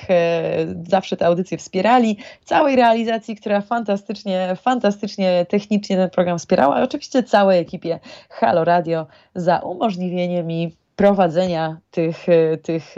[0.89, 7.59] zawsze te audycje wspierali, całej realizacji, która fantastycznie, fantastycznie technicznie ten program wspierała, oczywiście całej
[7.59, 7.99] ekipie
[8.29, 12.25] Halo Radio za umożliwienie mi prowadzenia tych,
[12.63, 12.95] tych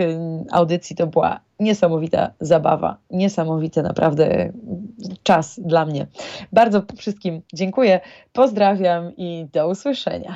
[0.52, 0.96] audycji.
[0.96, 4.52] To była niesamowita zabawa, niesamowity naprawdę
[5.24, 6.08] czas dla mnie.
[6.54, 8.00] Bardzo wszystkim dziękuję,
[8.34, 10.36] pozdrawiam i do usłyszenia.